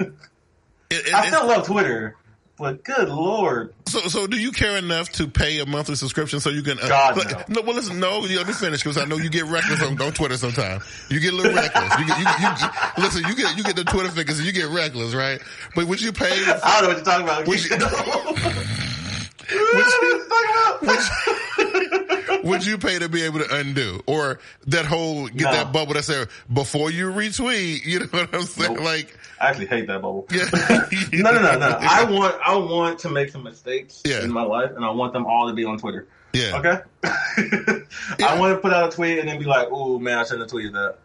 [0.90, 2.16] It- it- I still love Twitter,
[2.58, 3.74] but good lord.
[3.86, 6.78] So, so do you care enough to pay a monthly subscription so you can?
[6.78, 7.62] Uh, God, like- no.
[7.62, 8.24] Well, listen, no.
[8.24, 10.84] You let me finish because I know you get reckless on, on Twitter sometimes.
[11.10, 11.98] You get a little reckless.
[11.98, 14.52] You get, you, you, you, listen, you get you get the Twitter figures and you
[14.52, 15.40] get reckless, right?
[15.74, 16.30] But would you pay?
[16.64, 17.46] I don't know what you're talking about.
[17.46, 17.76] Would you-
[20.80, 22.40] what you're.
[22.44, 25.52] Would you pay to be able to undo or that whole get No.
[25.52, 27.84] that bubble that said before you retweet?
[27.86, 28.74] You know what I'm saying?
[28.74, 28.84] Nope.
[28.84, 30.26] Like, I actually hate that bubble.
[30.30, 30.44] yeah.
[31.12, 31.78] no, no, no, no.
[31.80, 34.22] I want, I want to make some mistakes Yeah.
[34.22, 36.06] in my life, and I want them all to be on Twitter.
[36.32, 36.58] yeah.
[36.58, 36.80] Okay.
[38.24, 40.42] I want to put out a tweet and then be like, "Oh man, I shouldn't
[40.42, 40.96] have tweeted that."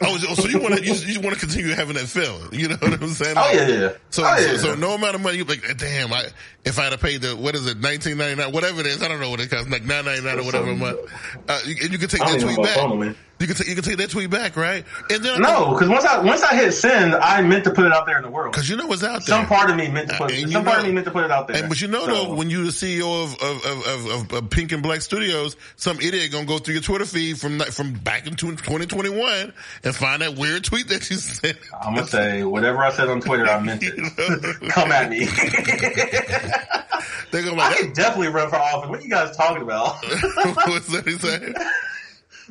[0.00, 2.48] Oh, so you want to you, you want to continue having that feeling?
[2.52, 3.36] You know what I'm saying?
[3.36, 3.80] Oh yeah, yeah.
[3.80, 3.92] yeah.
[4.10, 6.28] So, oh, yeah, so, so no amount of money, you're like, damn, I,
[6.64, 9.20] if I had to pay the, what is it, 19.99, whatever it is, I don't
[9.20, 10.98] know what it costs, like 9.99 or whatever a month.
[11.46, 13.08] Uh, you, and you can take that tweet phone back.
[13.10, 13.14] me.
[13.42, 14.84] You can take, you can take that tweet back, right?
[15.10, 17.92] And then, No, because once I once I hit send, I meant to put it
[17.92, 18.54] out there in the world.
[18.54, 19.36] cause you know what's out there.
[19.36, 21.06] Some part of me meant to uh, put And some you part of me meant
[21.06, 21.56] to put it out there.
[21.56, 24.50] And but you know So- though, when you're the CEO of of, of, of, of,
[24.50, 28.28] Pink and Black Studios, some idiot gonna go through your Twitter feed from from back
[28.28, 31.58] in 2021 and find that weird tweet that you sent.
[31.82, 33.96] I'm gonna say whatever I said on Twitter, I meant it.
[34.70, 35.26] Come at me.
[37.32, 38.88] They're gonna I like, could definitely run for office.
[38.88, 39.96] What are you guys talking about?
[40.04, 41.54] what's that he saying?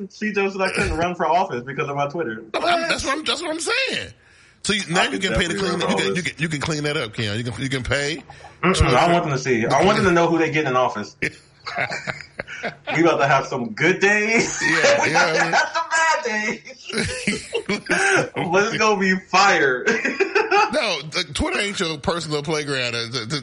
[0.08, 0.32] C.
[0.32, 2.44] Joseph, I couldn't run for office because of my Twitter.
[2.54, 3.24] I'm- that's what I'm.
[3.24, 4.12] That's what I'm saying.
[4.64, 5.80] So you, now I you can pay to clean.
[5.80, 7.36] You can, you can you can clean that up, Ken.
[7.36, 8.22] You can you can pay.
[8.62, 9.66] I want them to see.
[9.66, 11.16] I want them to know who they get in office.
[12.94, 14.60] we about to have some good days.
[14.62, 15.30] Yeah, we yeah.
[15.30, 16.82] about to have some bad days.
[18.52, 19.84] but it's gonna be fire.
[20.72, 22.94] No, the- Twitter ain't your personal playground.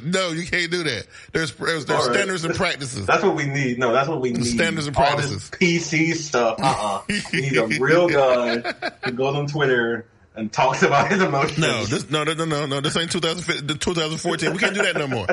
[0.06, 1.08] No, you can't do that.
[1.32, 2.16] There's there's, there's right.
[2.16, 3.06] standards and practices.
[3.06, 3.80] That's what we need.
[3.80, 4.46] No, that's what we need.
[4.46, 5.50] Standards and practices.
[5.52, 6.60] PC stuff.
[6.62, 8.58] Uh uh We need a real guy
[9.04, 10.06] who goes on Twitter
[10.40, 11.58] and talks about his emotions.
[11.60, 12.82] No, this no no no no no.
[12.82, 14.52] This ain't 2014.
[14.54, 15.28] We can't do that no more.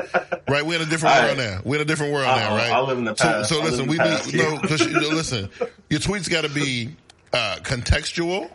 [0.47, 0.65] Right?
[0.65, 1.49] We're in a different All world right.
[1.49, 1.61] now.
[1.63, 2.71] We're in a different world now, Uh-uh, right?
[2.71, 3.49] I live in the So, past.
[3.49, 4.33] so I live listen, we the need past.
[4.33, 4.57] no.
[4.59, 5.49] Cause, you know, listen,
[5.89, 6.95] your tweets got to be
[7.33, 8.49] uh, contextual,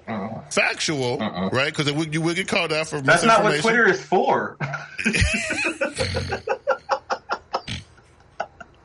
[0.52, 1.74] factual, right?
[1.76, 3.02] Because you will get called out for Uh-uh.
[3.02, 3.60] That's not what.
[3.60, 4.56] Twitter is for.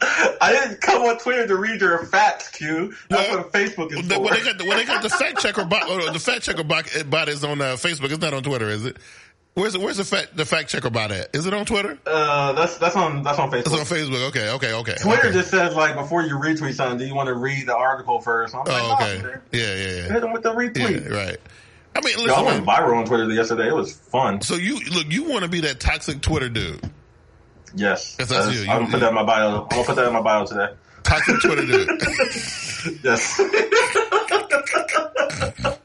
[0.01, 2.93] I didn't come on Twitter to read your facts, Q.
[3.09, 4.19] That's Well, what Facebook is The-.
[4.19, 6.63] When they got the, when they got the fact checker bot, oh, the fact checker
[6.63, 8.11] bot, bot is on uh, Facebook.
[8.11, 8.97] It's not on Twitter, is it?
[9.55, 11.35] Where's the, where's the fact the fact checker bot at?
[11.35, 11.97] Is it on Twitter?
[12.05, 13.79] uh, that's that's on that's on It's Facebook.
[13.79, 14.27] on Facebook.
[14.29, 14.95] Okay, okay, okay.
[15.01, 15.31] Twitter okay.
[15.33, 18.53] just says like before you retweet something, do you want to read the article first?
[18.53, 19.39] I'm like, Oh, no, okay.
[19.51, 20.13] Yeah, yeah, yeah.
[20.13, 21.09] Hit them with the retweet.
[21.09, 21.37] Yeah, right.
[21.95, 23.69] I mean, Yo, I went viral on Twitter yesterday.
[23.69, 24.41] It was fun.
[24.41, 26.87] So you look, you want to be that toxic Twitter dude,
[27.75, 28.61] Yes, Yes, that's you.
[28.69, 29.63] I'm gonna put that in my bio.
[29.63, 30.69] I'm gonna put that in my bio today.
[31.03, 32.01] toxic Twitter dude.
[33.03, 33.39] Yes.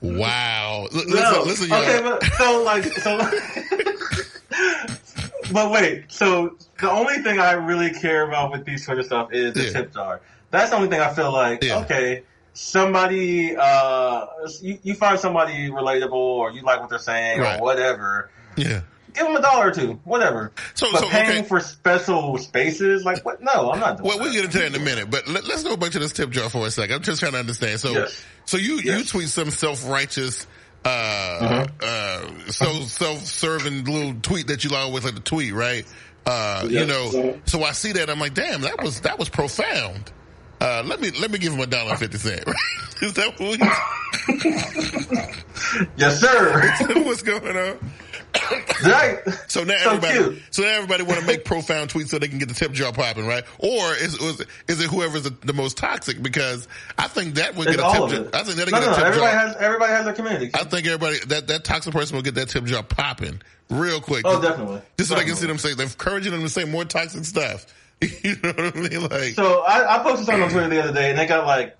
[0.00, 0.86] Wow.
[0.92, 1.42] L- Listen, No.
[1.44, 1.82] listen, y'all.
[1.82, 3.18] okay, but so like so.
[5.52, 9.54] but wait, so the only thing I really care about with these Twitter stuff is
[9.54, 9.70] the Yeah.
[9.72, 10.20] tip jar.
[10.50, 11.62] That's the only thing I feel like.
[11.62, 11.78] Yeah.
[11.80, 12.22] Okay,
[12.52, 14.26] somebody, uh,
[14.60, 17.60] you, you find somebody relatable, or you like what they're saying, Right.
[17.60, 18.30] or whatever.
[18.56, 18.80] yeah.
[19.14, 20.52] Give them a dollar or two, whatever.
[20.74, 21.48] So- but so, paying okay.
[21.48, 23.42] for special spaces, like what?
[23.42, 24.08] No, I'm not doing.
[24.08, 24.24] Well, that.
[24.24, 26.30] we'll get into that in a minute, but let, us go back to this tip
[26.30, 26.96] jar for a second.
[26.96, 27.80] I'm just trying to understand.
[27.80, 28.22] So, Yes.
[28.46, 30.46] so you you tweet some self righteous,
[30.84, 32.46] uh, Mm-hmm.
[32.46, 35.84] uh, so self serving little tweet that you always like to tweet, right?
[36.24, 40.12] Uh, you know, so I see that I'm like, damn, that was that was profound.
[40.60, 42.44] Uh, let me let me give him a dollar and fifty cent.
[43.02, 43.02] Right?
[43.02, 43.58] Is that what
[45.96, 46.72] Yes, sir.
[47.04, 47.92] what's going on?
[48.84, 49.18] right.
[49.48, 50.42] So now So everybody, cute.
[50.50, 52.92] so now everybody want to make profound tweets so they can get the tip jar
[52.92, 53.44] popping, right?
[53.58, 56.22] Or is is, is it whoever's the, the most toxic?
[56.22, 56.66] Because
[56.98, 58.40] I think that would It's get a tip jar.
[58.40, 59.46] I think that'll no, get no, a tip everybody jar.
[59.48, 60.50] has everybody has their community.
[60.54, 64.22] I think everybody that that toxic person will get that tip jar popping real quick.
[64.26, 64.82] Oh, definitely.
[64.98, 67.66] Just so they can see them say, they're encouraging them to say more toxic stuff.
[68.00, 69.02] you know what I mean?
[69.02, 71.76] Like, So I, I posted something on Twitter the other day, and they got like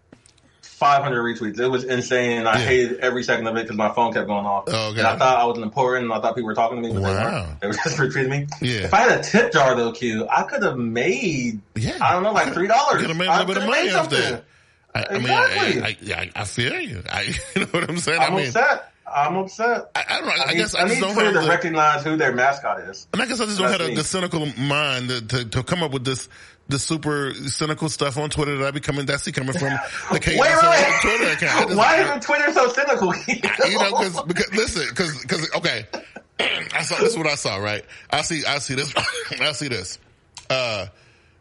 [0.83, 1.61] 500 retweets.
[1.61, 2.47] It was insane.
[2.47, 2.64] I Yeah.
[2.66, 4.64] hated every second of it because my phone kept going off.
[4.66, 4.99] Oh, okay.
[4.99, 6.99] And I thought I was important, and I thought people were talking to me.
[6.99, 7.57] Wow.
[7.61, 8.47] They were just retweeting me.
[8.61, 8.80] Yeah.
[8.87, 12.24] If I had a tip jar though, Q, I could have made yeah, I don't
[12.24, 13.01] know, like three dollars.
[13.01, 14.43] Get a man a little bit of money off there.
[14.95, 15.83] I, I mean, Exactly.
[15.83, 17.03] I, I, I, I feel you.
[17.11, 17.22] I,
[17.55, 18.20] you know what I'm saying?
[18.20, 18.89] I'm I mean, upset.
[19.14, 19.91] I'm upset.
[19.95, 20.33] I, I don't know.
[20.33, 22.33] I, I, guess need, I I just need don't have to the, recognize who their
[22.35, 23.07] mascot is.
[23.12, 25.83] and I guess I just don't have the, the cynical mind to, to, to come
[25.83, 26.28] up with this
[26.69, 29.71] the super cynical stuff on Twitter that I be coming that's coming from
[30.13, 31.01] the chaos Wait, wait, wait.
[31.01, 31.75] Twitter account.
[31.77, 33.15] Why is Twitter so cynical?
[33.27, 35.87] you know, cause, because listen, cause, cause, okay,
[36.75, 37.85] I saw, this is what I saw, right?
[38.11, 38.93] I see, I see this,
[39.41, 39.99] I see this.
[40.49, 40.87] Uh,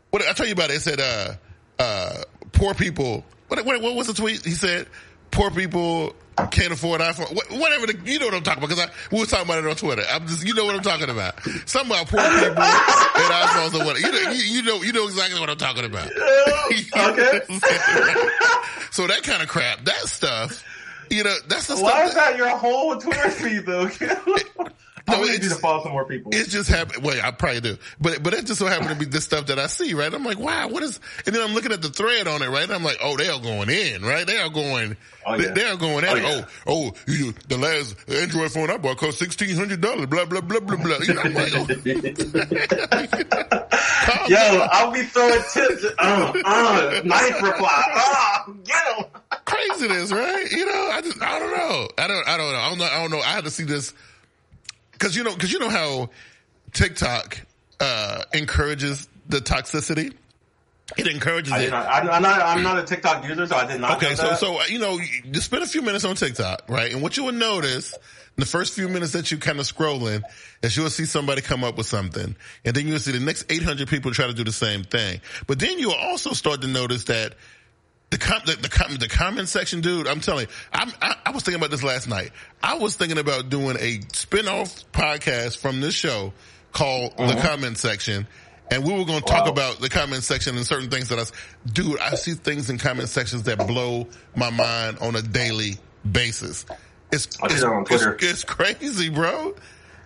[0.09, 1.33] what, I tell you about it, it said, uh,
[1.79, 4.43] uh, poor people, what, what, what was the tweet?
[4.43, 4.87] He said,
[5.31, 6.13] poor people
[6.49, 9.25] can't afford iPhone, Wh- whatever, the, you know what I'm talking about, cause we were
[9.25, 10.03] talking about it on Twitter.
[10.09, 11.39] I'm just, you know what I'm talking about.
[11.67, 13.99] Something about poor people and iPhones or whatever.
[13.99, 16.07] You know, you, you know, you know exactly what I'm talking about.
[16.07, 17.41] okay.
[18.91, 20.63] so that kind of crap, that stuff,
[21.09, 22.07] you know, that's the Why stuff.
[22.07, 23.89] is that your whole Twitter feed though?
[25.11, 26.31] I No, need you to follow some more people.
[26.33, 27.03] It's just happened.
[27.03, 29.59] Well, I probably do, but but it just so happened to be this stuff that
[29.59, 30.13] I see, right?
[30.13, 30.99] I'm like, wow, what is?
[31.25, 32.63] And then I'm looking at the thread on it, right?
[32.63, 34.25] And I'm like, oh, they are going in, right?
[34.25, 34.97] They are going.
[35.25, 35.49] Oh, yeah.
[35.49, 36.23] they, they are going at Oh, it.
[36.23, 36.45] yeah.
[36.65, 40.07] Oh, oh, you, the last Android phone I bought cost sixteen hundred dollars.
[40.07, 40.97] Blah blah blah blah blah.
[40.97, 41.67] You know, I'm like, oh,
[44.27, 44.67] Yo, down.
[44.71, 45.85] I'll be throwing tips.
[45.99, 47.83] Uh, uh, knife reply.
[47.95, 49.05] Uh, get him.
[49.45, 50.51] craziness, right?
[50.51, 51.87] You know, I just, I don't know.
[51.97, 52.57] I don't, I don't know.
[52.59, 52.85] I don't know.
[52.85, 53.19] I don't know.
[53.19, 53.93] I had to see this
[55.01, 56.09] because you know, because you know how
[56.73, 57.41] TikTok
[57.79, 60.13] uh encourages the toxicity.
[60.97, 61.71] It encourages I it.
[61.71, 62.41] not, I, I'm not.
[62.41, 63.97] I'm not a TikTok user, so I did not.
[63.97, 64.99] Okay, so so uh, you know,
[65.31, 66.91] just spend a few minutes on TikTok, right?
[66.91, 70.21] And what you will notice, in the first few minutes that you kind of scrolling,
[70.61, 72.35] is you'll see somebody come up with something,
[72.65, 75.21] and then you'll see the next 800 people try to do the same thing.
[75.47, 77.35] But then you'll also start to notice that
[78.11, 81.31] the com- the, the, com- the comment section, dude, I'm telling you, I'm, I, I
[81.31, 82.31] was thinking about this last night.
[82.61, 86.33] I was thinking about doing a spin-off podcast from this show
[86.73, 87.47] called The uh-huh.
[87.47, 88.27] Comment Section.
[88.69, 89.51] And we were going to talk Wow.
[89.51, 91.23] about the comment section and certain things that I,
[91.69, 95.77] dude, I see things in comment sections that blow my mind on a daily
[96.09, 96.65] basis.
[97.11, 98.13] It's, it's, that on Twitter.
[98.13, 99.55] it's, it's crazy, bro.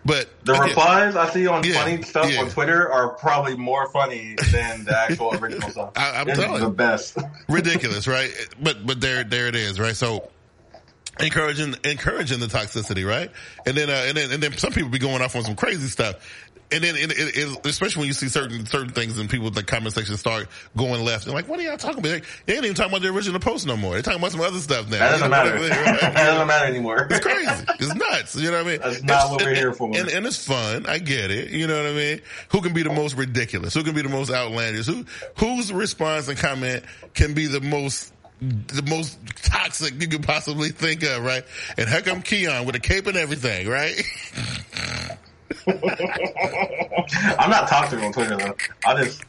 [0.05, 2.41] But the again, replies I see on Yeah, funny stuff yeah.
[2.41, 5.93] on Twitter are probably more funny than the actual original stuff.
[5.95, 7.17] I- I'm It's telling the best.
[7.49, 8.31] ridiculous, right?
[8.61, 9.95] But but there there it is, right?
[9.95, 10.29] So
[11.19, 13.31] encouraging encouraging the toxicity, right?
[13.65, 15.87] And then uh, and then and then some people be going off on some crazy
[15.87, 16.15] stuff.
[16.71, 19.53] And then, it, it, it, especially when you see certain certain things and people in
[19.53, 22.09] the comment section start going left, and like, what are y'all talking about?
[22.09, 23.93] They, they ain't even talking about the original post no more.
[23.93, 24.97] They're talking about some other stuff now.
[24.97, 25.57] That doesn't matter.
[25.59, 27.07] That doesn't matter anymore.
[27.09, 27.65] It's crazy.
[27.79, 28.35] It's nuts.
[28.35, 28.79] You know what I mean?
[28.81, 29.87] That's not It's- what we're and- here for.
[29.95, 30.85] And, and it's fun.
[30.87, 31.51] I get it.
[31.51, 32.21] You know what I mean?
[32.49, 33.73] Who can be the most ridiculous?
[33.75, 34.87] Who can be the most outlandish?
[34.87, 35.05] Who,
[35.37, 38.11] whose response and comment can be the most
[38.41, 41.43] the most toxic you could possibly think of, right?
[41.77, 43.95] And heck, I'm Keon with a cape and everything, right?
[45.67, 48.55] I'm not toxic on Twitter though.
[48.85, 49.23] I just,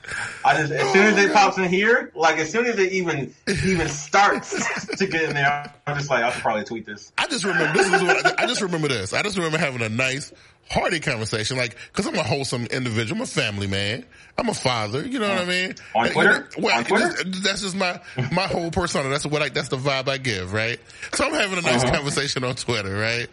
[0.45, 1.35] I just, as soon as it oh.
[1.35, 5.73] pops in here, like as soon as it even, even starts to get in there,
[5.87, 7.13] I'm just like, I should probably tweet this.
[7.19, 9.13] I just remember this is what I, I just remember this.
[9.13, 10.33] I just remember having a nice,
[10.71, 14.05] hearty conversation, like because I'm a wholesome individual, I'm a family man,
[14.39, 15.07] I'm a father.
[15.07, 15.75] You know what I mean?
[15.95, 16.49] On Twitter?
[16.59, 17.09] well, On Twitter?
[17.25, 18.01] that's- just my
[18.33, 19.09] my whole persona.
[19.09, 19.49] That's what I.
[19.49, 20.79] That's the vibe I give, right?
[21.15, 21.95] So I'm having a nice Uh-huh.
[21.95, 23.29] conversation on Twitter, right?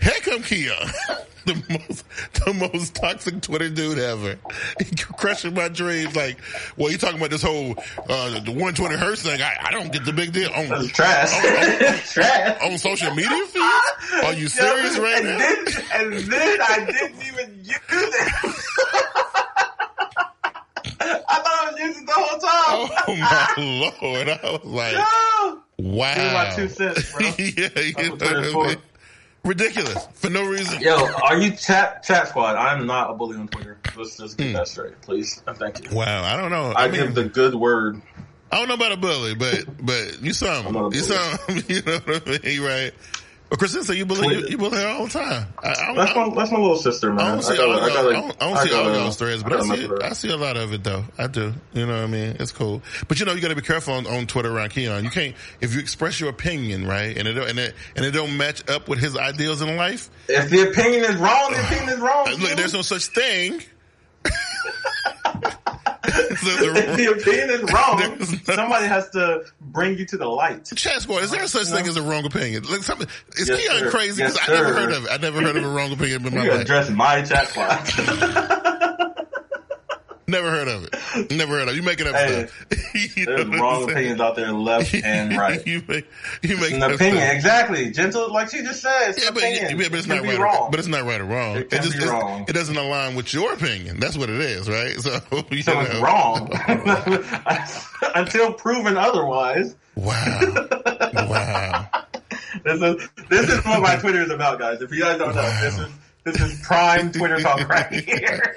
[0.00, 0.76] Here come Keon.
[1.46, 2.04] The most,
[2.44, 4.36] the most toxic Twitter dude ever.
[5.16, 6.14] Crushing my dreams.
[6.14, 6.36] Like,
[6.76, 7.76] well, you talking about this whole
[8.10, 9.40] uh, the 120 hertz thing?
[9.40, 10.50] I, I don't get the big deal.
[10.52, 11.30] On, That's trash.
[11.32, 12.58] It's trash.
[12.62, 14.22] on social media feeds?
[14.22, 15.38] Are you serious Yo, right and now?
[15.38, 18.32] Then, and then I didn't even use it.
[21.02, 22.90] I thought I was using the whole time.
[23.08, 24.28] Oh my lord!
[24.28, 25.62] I was like, No.
[25.78, 26.14] wow.
[26.14, 27.20] Give me my two cents, bro.
[27.38, 28.76] yeah, you know what I mean?
[29.42, 30.80] Ridiculous for no reason.
[30.82, 32.56] Yo, are you chat chat squad?
[32.56, 33.78] I'm not a bully on Twitter.
[33.96, 34.52] Let's just get Hmm.
[34.52, 35.42] that straight, please.
[35.46, 35.96] And Thank you.
[35.96, 36.72] Wow, I don't know.
[36.76, 38.02] I, I, mean, give the good word.
[38.52, 41.02] I don't know about a bully, but but you I'm not some, you bully.
[41.02, 42.92] some, you know what I mean, right?
[43.58, 45.46] Christine said you bully, you, bully her all the time.
[45.58, 47.26] I, I, That's I, my that's my little sister, man.
[47.26, 49.16] I don't see gotta- all y'all, I gotta- don't, I don't see all gotta- y'all's
[49.16, 49.88] threads, but I I see.
[50.02, 51.04] I see a lot of it though.
[51.18, 51.52] I do.
[51.72, 52.36] You know what I mean?
[52.38, 52.80] It's cool.
[53.08, 55.02] But you know, you gotta be careful on, on Twitter around Keon.
[55.04, 58.12] You can't, if you express your opinion, right, and it, don't- and it, and it
[58.12, 61.88] don't match up with his ideals in life, If the opinion is wrong, the opinion
[61.94, 62.26] is wrong.
[62.38, 63.62] Look, there's no such thing.
[66.30, 67.98] if the opinion is wrong,
[68.48, 70.64] no- somebody has to bring you to the light.
[70.74, 72.64] Chat squad, is there such thing as a wrong opinion?
[72.64, 73.00] Like some,
[73.36, 73.90] is Yes, Keon sir.
[73.90, 74.22] crazy?
[74.22, 75.10] Yes, I never heard of it.
[75.10, 76.60] I never heard of a wrong opinion in my You life.
[76.62, 78.66] address my chat squad.
[80.30, 81.30] Never heard of it.
[81.32, 81.76] Never heard of it.
[81.76, 82.86] You making up Hey, stuff.
[83.16, 85.64] You There's wrong opinions out there, left and right.
[85.66, 86.06] you make,
[86.42, 87.34] you make An up opinion, stuff.
[87.34, 87.90] exactly.
[87.90, 89.14] Gentle, like she just said.
[89.18, 89.78] Yeah, but, opinion.
[89.80, 90.38] yeah, but it's It not right.
[90.38, 90.56] wrong.
[90.56, 91.56] Or, but it's not right or wrong.
[91.56, 92.44] It can just wrong.
[92.48, 93.98] it doesn't align with your opinion.
[94.00, 94.96] That's what it is, right?
[95.00, 95.20] So
[95.50, 95.80] you so know.
[95.82, 96.50] it's wrong
[98.14, 99.74] until proven otherwise.
[99.96, 100.68] Wow,
[101.12, 101.88] wow.
[102.64, 104.80] this is this is what my Twitter is about, guys.
[104.80, 105.88] If you guys don't know, this is
[106.24, 108.56] this is prime Twitter talk right here.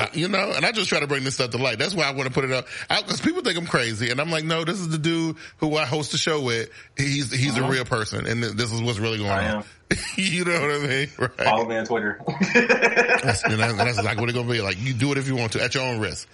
[0.00, 1.78] I, you know, and I just try to bring this stuff to light.
[1.78, 4.30] That's why I want to put it up because people think I'm crazy, and I'm
[4.30, 6.70] like, no, this is the dude who I host the show with.
[6.96, 9.48] He's he's a real person, and this is what's really going Uh-huh.
[9.52, 9.64] I on.
[10.16, 11.08] you know what I mean?
[11.18, 11.32] Right?
[11.32, 12.20] Follow me on Twitter.
[12.54, 14.60] That's, and that's, like what it's gonna be.
[14.62, 16.26] Like you do it if you want to at your own risk.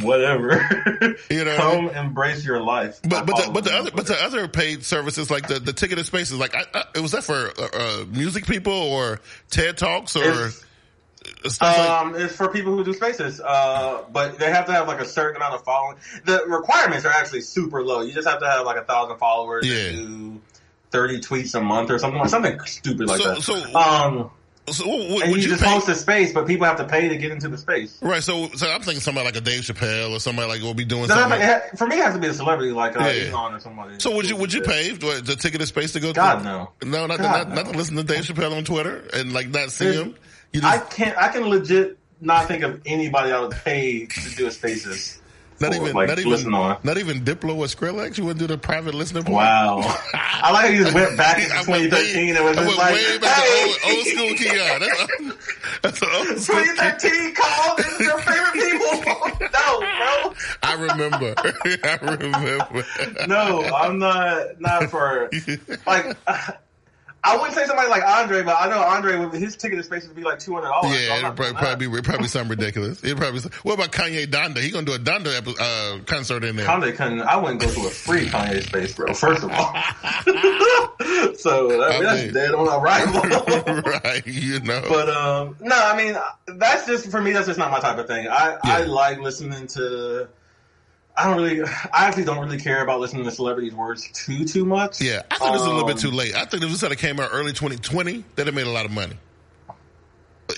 [0.00, 1.16] Whatever.
[1.28, 3.00] You know, Come embrace your life.
[3.02, 6.06] But but the, but the other but the other paid services like the the ticketed
[6.06, 9.20] spaces like I, I, was that for uh, uh, music people or
[9.50, 10.64] TED talks or It's-
[11.48, 14.88] stuff like Um, it's for people who do spaces, uh, but they have to have
[14.88, 15.96] like a certain amount of following.
[16.24, 18.00] The requirements are actually super low.
[18.02, 19.90] You just have to have like a thousand followers Yeah.
[19.92, 20.40] do
[20.90, 23.42] thirty tweets a month or something like something stupid like So- that.
[23.42, 24.30] so- um,
[24.70, 25.70] so what, and would you you just pay?
[25.70, 27.96] host a space, but people have to pay to get into the space.
[28.02, 30.84] Right, so so I'm thinking somebody like a Dave Chappelle or somebody like will be
[30.84, 31.40] doing that, something.
[31.40, 33.30] it ha- for me, it has to be a celebrity like uh, Yeah.
[33.30, 33.94] Elon or somebody.
[33.98, 36.12] so would you would you pay for the ticketed space to go?
[36.12, 36.50] God, through?
[36.50, 36.70] no.
[36.84, 39.70] no, not, God, not, not to listen to Dave Chappelle on Twitter and like not
[39.70, 40.14] see Dude, him.
[40.52, 41.16] You I can't.
[41.18, 45.20] I can legit not think of anybody I would pay to do a spaces.
[45.60, 46.78] not even like, not even on.
[46.82, 48.16] not even Diplo or Skrillex.
[48.18, 49.24] You wouldn't do the private listening.
[49.24, 49.34] part?
[49.34, 49.78] Wow.
[50.14, 51.36] I like how you just went back
[51.68, 54.06] went 2013 way, and was I just went like, way back hey, to old, old
[54.06, 54.80] school Keon.
[54.80, 55.42] That's,
[55.82, 56.62] that's an old school.
[56.62, 56.76] Keon.
[56.76, 57.76] 2013 call.
[57.76, 59.48] This is your favorite people.
[59.52, 60.34] no, bro.
[60.62, 61.34] I remember.
[61.84, 62.84] I remember.
[63.26, 64.60] No, I'm not.
[64.60, 65.30] Not for
[65.86, 66.16] like.
[67.24, 70.16] I wouldn't say somebody like Andre, but I know Andre his ticket to space would
[70.16, 71.00] be like two hundred dollars.
[71.00, 73.02] Yeah, it'd probably, probably be probably something ridiculous.
[73.02, 73.40] It probably.
[73.62, 74.58] What about Kanye Donda?
[74.58, 76.66] He gonna do a Donda epi- uh, concert in there.
[76.66, 77.22] Kanye.
[77.22, 79.12] I wouldn't go to a free Kanye space, bro.
[79.14, 79.74] First of all,
[81.34, 83.22] so I that's dead on arrival.
[84.04, 84.84] right, you know.
[84.88, 86.16] But um, no, I mean
[86.46, 87.32] that's just for me.
[87.32, 88.28] That's just not my type of thing.
[88.28, 90.28] I I like listening to.
[91.18, 91.62] I don't really.
[91.62, 95.00] I actually don't really care about listening to celebrities' words too too much.
[95.00, 96.34] yeah, I think this is a little bit Um, too late.
[96.36, 98.92] I think if this had came out early 2020, that'd have made a lot of
[98.92, 99.14] money.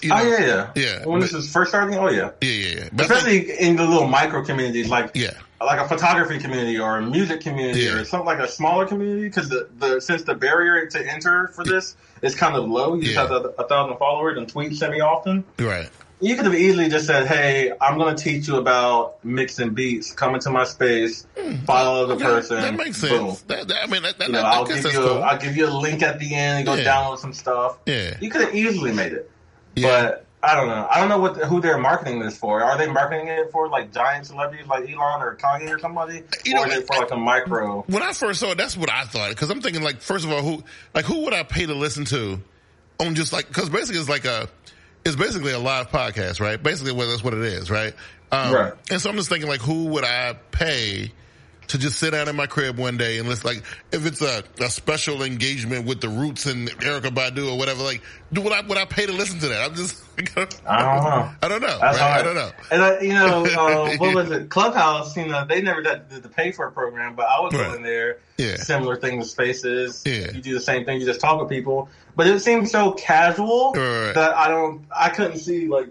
[0.03, 2.31] You Oh yeah, yeah, Yeah, When but- this is first starting, oh yeah.
[2.41, 2.89] yeah, yeah, yeah.
[2.93, 6.79] But I think- Especially in the little micro communities, like yeah, like a photography community
[6.79, 7.95] or a music community Yeah.
[7.95, 9.23] or something like a smaller community.
[9.25, 13.01] Because the, the since the barrier to enter for this is kind of low, you
[13.11, 13.15] Yeah.
[13.15, 15.43] just have a, a thousand followers and tweet semi often.
[15.59, 15.89] right.
[16.23, 20.13] You could have easily just said, "Hey, I'm going to teach you about mixing beats.
[20.13, 21.27] Come into my space,
[21.65, 22.23] follow the Hmm.
[22.23, 23.41] Person." That makes sense.
[23.43, 25.09] That, that- I mean, that, You know, I'll give you cool.
[25.19, 26.85] a, I'll give you a link at the end and go Yeah.
[26.85, 27.79] download some stuff.
[27.87, 29.31] yeah, You could have easily made it,
[29.77, 30.03] yeah.
[30.03, 30.87] but I don't know.
[30.91, 32.63] I don't know what who they're marketing this for.
[32.63, 36.55] Are they marketing it for like giant celebrities like Elon or Kanye or somebody, You
[36.55, 37.83] know, or is it for like a micro?
[37.89, 39.31] when I first saw it, that's what I thought.
[39.31, 40.63] Because I'm thinking, like, first of all, who,
[40.95, 42.41] like, who would I pay to listen to
[42.99, 44.49] on just like, because basically it's like a,
[45.05, 46.63] it's basically a live podcast, right?
[46.63, 47.95] Basically, what that's what it is, right?
[48.33, 48.73] Um, Right.
[48.91, 51.13] And so I'm just thinking, like, who would I pay
[51.71, 53.47] to just sit down in my crib one day and listen?
[53.49, 57.83] Like, if it's a, a special engagement with the Roots and Erykah Badu or whatever,
[57.83, 58.03] like,
[58.33, 59.71] do would I would I pay to listen to that?
[59.71, 61.31] I'm just, I don't know.
[61.43, 61.79] I don't know.
[61.81, 62.01] Right?
[62.01, 62.51] I don't know.
[62.71, 64.49] And I, you know, uh, what was it?
[64.51, 65.17] Clubhouse.
[65.17, 67.67] You know, they never did the pay for a program, but I was Right.
[67.71, 68.19] going there.
[68.39, 68.57] Yeah.
[68.57, 70.03] Similar thing with spaces.
[70.07, 70.31] Yeah.
[70.33, 71.01] You do the same thing.
[71.01, 74.13] You just talk with people, but it seemed so casual Right.
[74.15, 74.85] that I don't.
[74.95, 75.89] I couldn't see like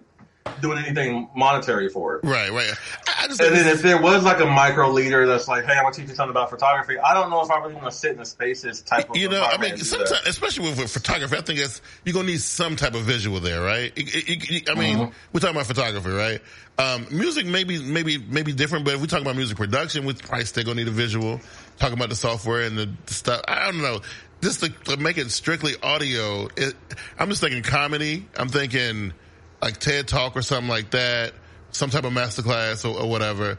[0.62, 2.26] doing anything monetary for it.
[2.26, 2.72] Right, right.
[3.08, 5.74] I, I just And then if there was like a micro leader that's like, "Hey,
[5.74, 7.92] I'm gonna teach you something about photography," I don't know if I really want to
[7.92, 9.16] sit in the spaces type of.
[9.18, 10.08] You know, I mean, environment and do that.
[10.08, 13.40] sometimes, especially with, with photography, I think it's you're gonna need some type of visual
[13.40, 13.92] there, right?
[13.96, 15.12] It- it- it- I mean, Mm-hmm.
[15.34, 16.42] we're talking about photography, right?
[16.78, 20.46] Um, music maybe, maybe, maybe different, but if we talk about music production, we're probably
[20.46, 21.40] still gonna need a visual.
[21.78, 24.02] Talking about the software and the, stuff, I don't know.
[24.42, 26.74] Just to, to make it strictly audio, it,
[27.20, 28.26] I'm just thinking comedy.
[28.38, 29.14] I'm thinking
[29.62, 31.34] like TED Talk or something like that,
[31.72, 33.58] some type of masterclass or, or whatever.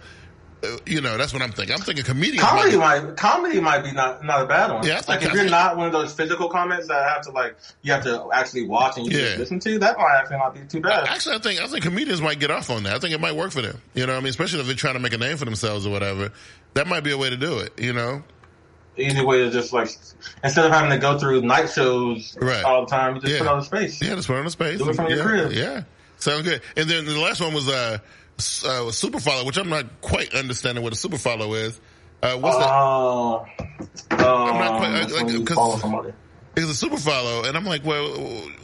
[0.62, 1.74] Uh, you know, that's what I'm thinking.
[1.74, 2.42] I'm thinking comedians.
[2.42, 4.86] Comedy might- might comedy might be not not a bad one.
[4.86, 7.92] Yeah, like if you're not one of those physical comments that have to like you
[7.92, 9.24] have to actually watch and you Yeah.
[9.28, 11.08] just listen to, that might actually not be too bad.
[11.08, 12.94] Actually, I think I think comedians might get off on that.
[12.94, 13.80] I think it might work for them.
[13.94, 15.86] You know, what I mean, especially if they're trying to make a name for themselves
[15.86, 16.30] or whatever.
[16.74, 17.80] That might be a way to do it.
[17.80, 18.22] You know,
[18.96, 19.88] Easy way to just like
[20.44, 22.62] instead of having to go through night shows Right.
[22.64, 23.38] all the time, you just Yeah.
[23.38, 24.02] put on the space.
[24.02, 24.78] yeah, just put on the space.
[24.78, 25.52] Do it from your yeah, crib.
[25.52, 25.82] Yeah,
[26.18, 26.60] sounds good.
[26.76, 27.98] And then the last one was uh,
[28.66, 31.80] uh super follow, which I'm not quite understanding what a super follow is.
[32.22, 32.68] Uh, what's that?
[32.68, 33.46] Oh,
[34.10, 36.12] not quite- that's when like, you 'cause- follow somebody.
[36.56, 38.08] It's a super follow, and I'm like, well,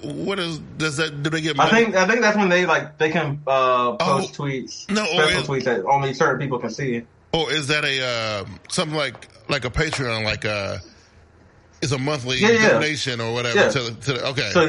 [0.03, 1.23] what is does that?
[1.23, 4.35] Do they get I think I think that's when they like they can uh, post
[4.41, 7.05] Oh, tweets, no, special tweets that only certain people can see.
[7.33, 10.81] Or is that a uh, something like like a Patreon, like a
[11.83, 12.69] it's a monthly Yeah, yeah.
[12.71, 13.59] donation or whatever?
[13.59, 13.69] Yeah.
[13.69, 14.65] To, the- to the, okay, So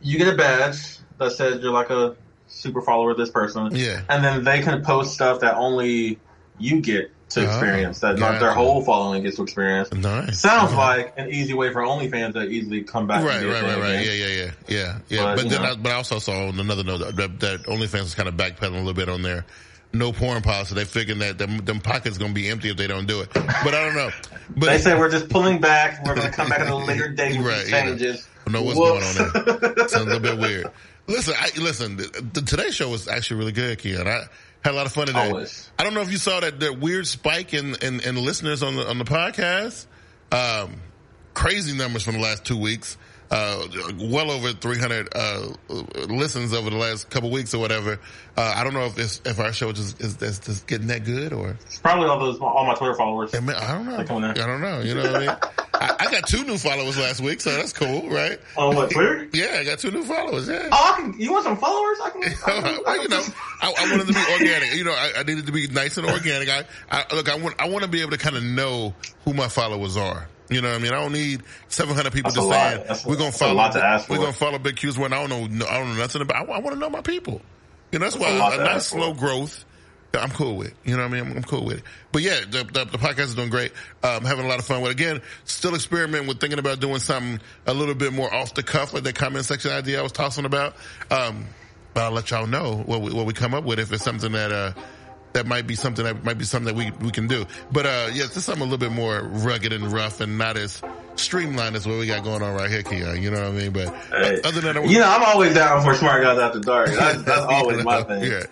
[0.00, 2.16] you get a badge that says you're like a
[2.48, 3.74] super follower of this person.
[3.74, 4.02] Yeah.
[4.08, 6.18] And then they can post stuff that only
[6.58, 9.90] you get to Oh, experience that not their whole following gets to experience.
[9.92, 10.40] Nice.
[10.40, 10.76] Sounds Yeah.
[10.76, 13.24] like an easy way for OnlyFans to easily come back.
[13.24, 14.04] Right, right, right, right.
[14.04, 15.22] Yeah, yeah, yeah, yeah, yeah.
[15.22, 15.62] But, But, then.
[15.62, 18.74] I, but I also saw on another note that, that OnlyFans is kind of backpedaling
[18.74, 19.46] a little bit on their
[19.92, 20.74] no porn policy.
[20.74, 23.32] They're figuring that them, them pockets gonna be empty if they don't do it.
[23.32, 24.10] But I don't know.
[24.56, 26.04] But They said we're just pulling back.
[26.04, 28.28] We're going to come back at a later date with Right, changes.
[28.46, 29.18] I don't know what's Whoops.
[29.18, 29.88] going on there.
[29.88, 30.70] Sounds a little bit weird.
[31.06, 31.96] Listen, I, listen.
[31.96, 34.06] The, the today's show was actually really good, Keon.
[34.06, 34.24] I
[34.64, 35.28] had a lot of fun today.
[35.28, 35.70] Always.
[35.78, 38.76] I don't know if you saw that, that weird spike in, in, in listeners on
[38.76, 39.86] the on the podcast.
[40.30, 40.80] Um,
[41.34, 42.96] crazy numbers from the last two weeks.
[43.32, 43.66] Uh,
[43.98, 45.46] well over 300 uh,
[46.08, 47.98] listens over the last couple weeks or whatever.
[48.36, 51.04] Uh, I don't know if this if our show just is, is just getting that
[51.04, 53.34] good or It's probably all those all my Twitter followers.
[53.34, 53.96] I, mean, I don't know.
[53.96, 54.80] I don't know.
[54.80, 55.36] You know what I mean?
[55.72, 58.38] I, I got two new followers last week, so that's cool, right?
[58.58, 59.26] On what Twitter?
[59.32, 60.46] Yeah, I got two new followers.
[60.46, 60.68] Yeah.
[60.70, 61.98] Oh, I can, you want some followers?
[62.04, 62.22] I can.
[62.24, 63.22] I can, you know,
[63.62, 64.74] I, I wanted to be organic.
[64.74, 66.50] You know, I, I needed to be nice and organic.
[66.50, 69.32] I, I look, I want, I want to be able to kind of know who
[69.32, 70.28] my followers are.
[70.48, 70.92] You know what I mean?
[70.92, 73.54] I don't need 700 people That's just saying That's we're a follow.
[73.54, 75.66] lot to ask We're gonna follow Big Q's when I don't know.
[75.66, 76.48] I don't know nothing about.
[76.48, 77.40] I, want to know my people.
[77.90, 78.98] You know, that's, That's a why lot a, nice for.
[78.98, 79.64] slow growth.
[80.14, 80.74] I'm cool with.
[80.84, 81.30] You know what I mean?
[81.30, 81.84] I'm, I'm cool with it.
[82.10, 83.72] But yeah, the, the, the podcast is doing great.
[84.02, 84.90] I'm um, having a lot of fun with.
[84.90, 85.00] it.
[85.00, 88.92] Again, still experimenting with thinking about doing something a little bit more off the cuff,
[88.92, 90.74] like that comment section idea I was tossing about.
[91.10, 91.46] Um,
[91.94, 94.32] but I'll let y'all know what we, what we come up with if it's something
[94.32, 94.72] that uh
[95.32, 97.44] that might be something that might be something that we we can do.
[97.70, 100.56] But uh yeah, this is something a little bit more rugged and rough and not
[100.56, 100.82] as
[101.16, 103.22] streamlined as what we got going on right here, Keon.
[103.22, 103.72] You know what I mean?
[103.72, 106.88] But Hey, other than that, you know, I'm always down for smart guys after dark.
[106.88, 108.24] That's, that's you always my thing.
[108.30, 108.44] Yeah.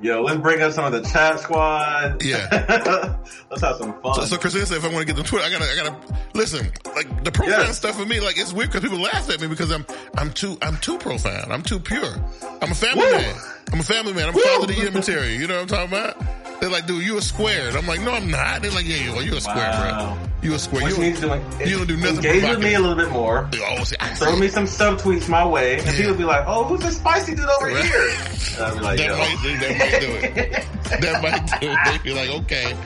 [0.00, 2.22] Yo, let's bring up some of the chat squad.
[2.24, 2.46] Yeah.
[3.50, 4.14] let's have some fun.
[4.14, 6.14] So, so Christina said, if I want to get them Twitter, I gotta, I gotta
[6.34, 6.70] listen.
[6.94, 7.78] Like the profound Yes.
[7.78, 9.84] stuff for me, like it's weird because people laugh at me because I'm,
[10.16, 11.52] I'm too, I'm too profound.
[11.52, 12.14] I'm too pure.
[12.62, 13.12] I'm a family Woo.
[13.12, 13.36] man.
[13.72, 14.28] I'm a family man.
[14.28, 15.26] I'm father of the year material.
[15.40, 16.37] You know what I'm talking about?
[16.60, 17.68] They're like, dude, you a square.
[17.68, 18.62] And I'm like, no, I'm not.
[18.62, 19.22] They're like, yeah, you are.
[19.22, 20.16] You a square, Wow.
[20.18, 20.28] bro.
[20.42, 20.82] You a square.
[20.82, 23.10] what You, you to do, you don't do nothing engage with me a little bit
[23.10, 23.48] more.
[23.54, 25.96] Oh, see, Throw me some subtweets my way, and Yeah.
[25.96, 27.84] people be like, "Oh, who's this spicy dude over Right.
[27.84, 28.08] here?"
[28.56, 31.00] And I'll be like, That "Yo, might, do, that might do it.
[31.02, 31.78] That might do it.
[31.84, 32.76] They be like, okay.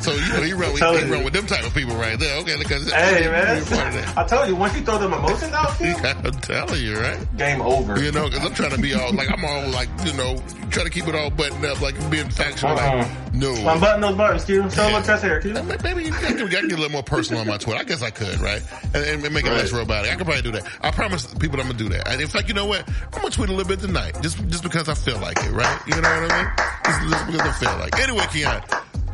[0.00, 2.18] So, you know, he run with, Telling he run with them type of people right
[2.18, 2.38] there.
[2.40, 4.14] Okay, because hey man, part of that.
[4.18, 7.36] I told you once you throw them emotions out, too, I'm telling you, right?
[7.36, 10.12] game over." You know, because I'm trying to be all like I'm all like you
[10.14, 12.70] know trying to keep it all buttoned up, like being factual.
[12.70, 12.76] Uh-uh.
[12.76, 13.21] Like uh-huh.
[13.32, 14.70] No, Unbutton those buttons, Q.
[14.70, 15.56] Show a little chest hair, Q.
[15.56, 17.80] I'm like, maybe you can, I can get a little more personal on my Twitter.
[17.80, 18.62] I guess I could, right?
[18.94, 19.58] And, and, and make it Right.
[19.58, 20.10] less robotic.
[20.12, 20.66] I could probably do that.
[20.82, 22.08] I promise people I'm gonna do that.
[22.08, 22.86] And in fact, you know what?
[23.12, 25.80] I'm gonna tweet a little bit tonight, just just because I feel like it, right?
[25.86, 26.52] You know what I mean?
[26.84, 27.94] Just, just because I feel like.
[27.94, 28.00] It.
[28.08, 28.62] Anyway, Keon.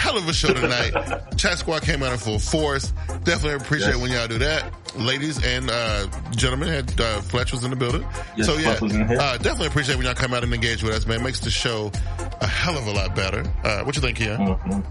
[0.01, 0.93] Hell of a show tonight.
[1.37, 2.93] Chat Squad came out in full force.
[3.25, 4.03] Definitely appreciate Yes.
[4.03, 4.73] when y'all do that.
[4.97, 8.07] Ladies and uh, gentlemen, had uh, Fletch was in the building.
[8.37, 11.23] Yes, so yeah, uh, definitely appreciate when y'all come out and engage with us, man.
[11.23, 11.93] Makes the show
[12.41, 13.45] a hell of a lot better.
[13.65, 14.39] Uh, what you think, Keon?
[14.39, 14.85] Mhm.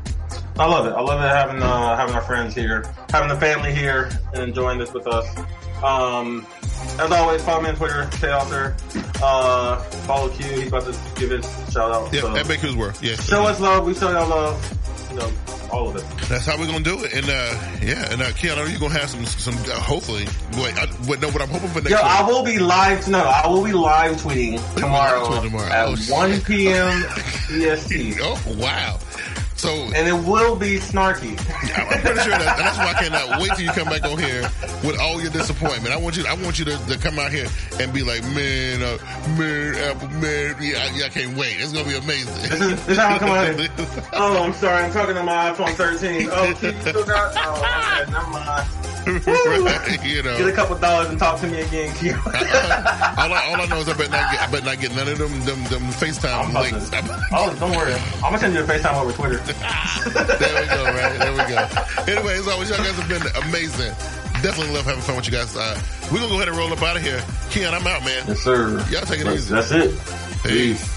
[0.60, 0.92] I love it.
[0.92, 4.78] I love it having uh, having our friends here, having the family here, and enjoying
[4.80, 5.26] this with us.
[5.84, 6.46] Um,
[7.00, 8.76] as always, follow me on Twitter, K Author.
[9.22, 10.46] Uh, follow Q.
[10.46, 12.14] He's about to give his shout out.
[12.14, 12.36] Yeah, so.
[12.36, 13.02] at Baker's Worth.
[13.04, 13.16] Yeah.
[13.16, 13.86] Show us love.
[13.86, 14.74] We show y'all love.
[15.18, 15.32] You know,
[15.72, 16.04] all of it.
[16.30, 17.12] That's how we're gonna do it.
[17.14, 20.26] And uh, yeah, and uh, Keanu, you're gonna have some some uh, hopefully.
[20.62, 22.06] Wait, I, wait, no, what I'm hoping for next Yo, week.
[22.06, 23.08] I will be live.
[23.08, 25.66] No, I will be live tweeting tomorrow, tomorrow.
[25.72, 26.14] at Oh, shit.
[26.14, 27.04] 1 p.m.
[27.50, 29.00] EST, oh wow!
[29.58, 31.32] So and it will be snarky.
[31.92, 34.44] I'm pretty sure that that's why I cannot wait till you come back on here
[34.84, 35.94] with all your disappointment.
[35.94, 37.48] I want you, I want you to, to come out here
[37.80, 38.98] and be like, man, uh,
[39.38, 41.58] man, Apple, man, yeah, I, yeah, I can't wait.
[41.60, 42.36] It's gonna be amazing.
[42.50, 43.70] This is, how I come out here.
[44.14, 44.84] Oh, I'm sorry.
[44.84, 46.30] I'm talking to my iPhone 13.
[46.32, 47.34] Oh, you still got?
[47.36, 48.97] Oh, okay, never mind.
[49.08, 52.14] Right, you Get a couple dollars and talk to me again, Q.
[52.26, 55.08] all, I, all I know is I bet not get, I better not get none
[55.08, 56.90] of them, them, them FaceTime I'm links.
[56.90, 57.94] to- oh, don't worry.
[58.16, 59.38] I'm gonna send you a FaceTime over Twitter.
[59.44, 61.20] there we go, right?
[61.20, 62.12] There we go.
[62.12, 63.94] Anyway, as always, y'all guys have been amazing.
[64.44, 65.56] Definitely love having fun with you guys.
[65.56, 65.80] Uh,
[66.12, 67.24] we're gonna go ahead and roll up out of here.
[67.50, 68.24] Keon, I'm out, man.
[68.28, 68.78] Yes, sir.
[68.92, 69.54] Y'all take it That's- easy.
[69.54, 70.44] That's it.
[70.44, 70.97] Peace.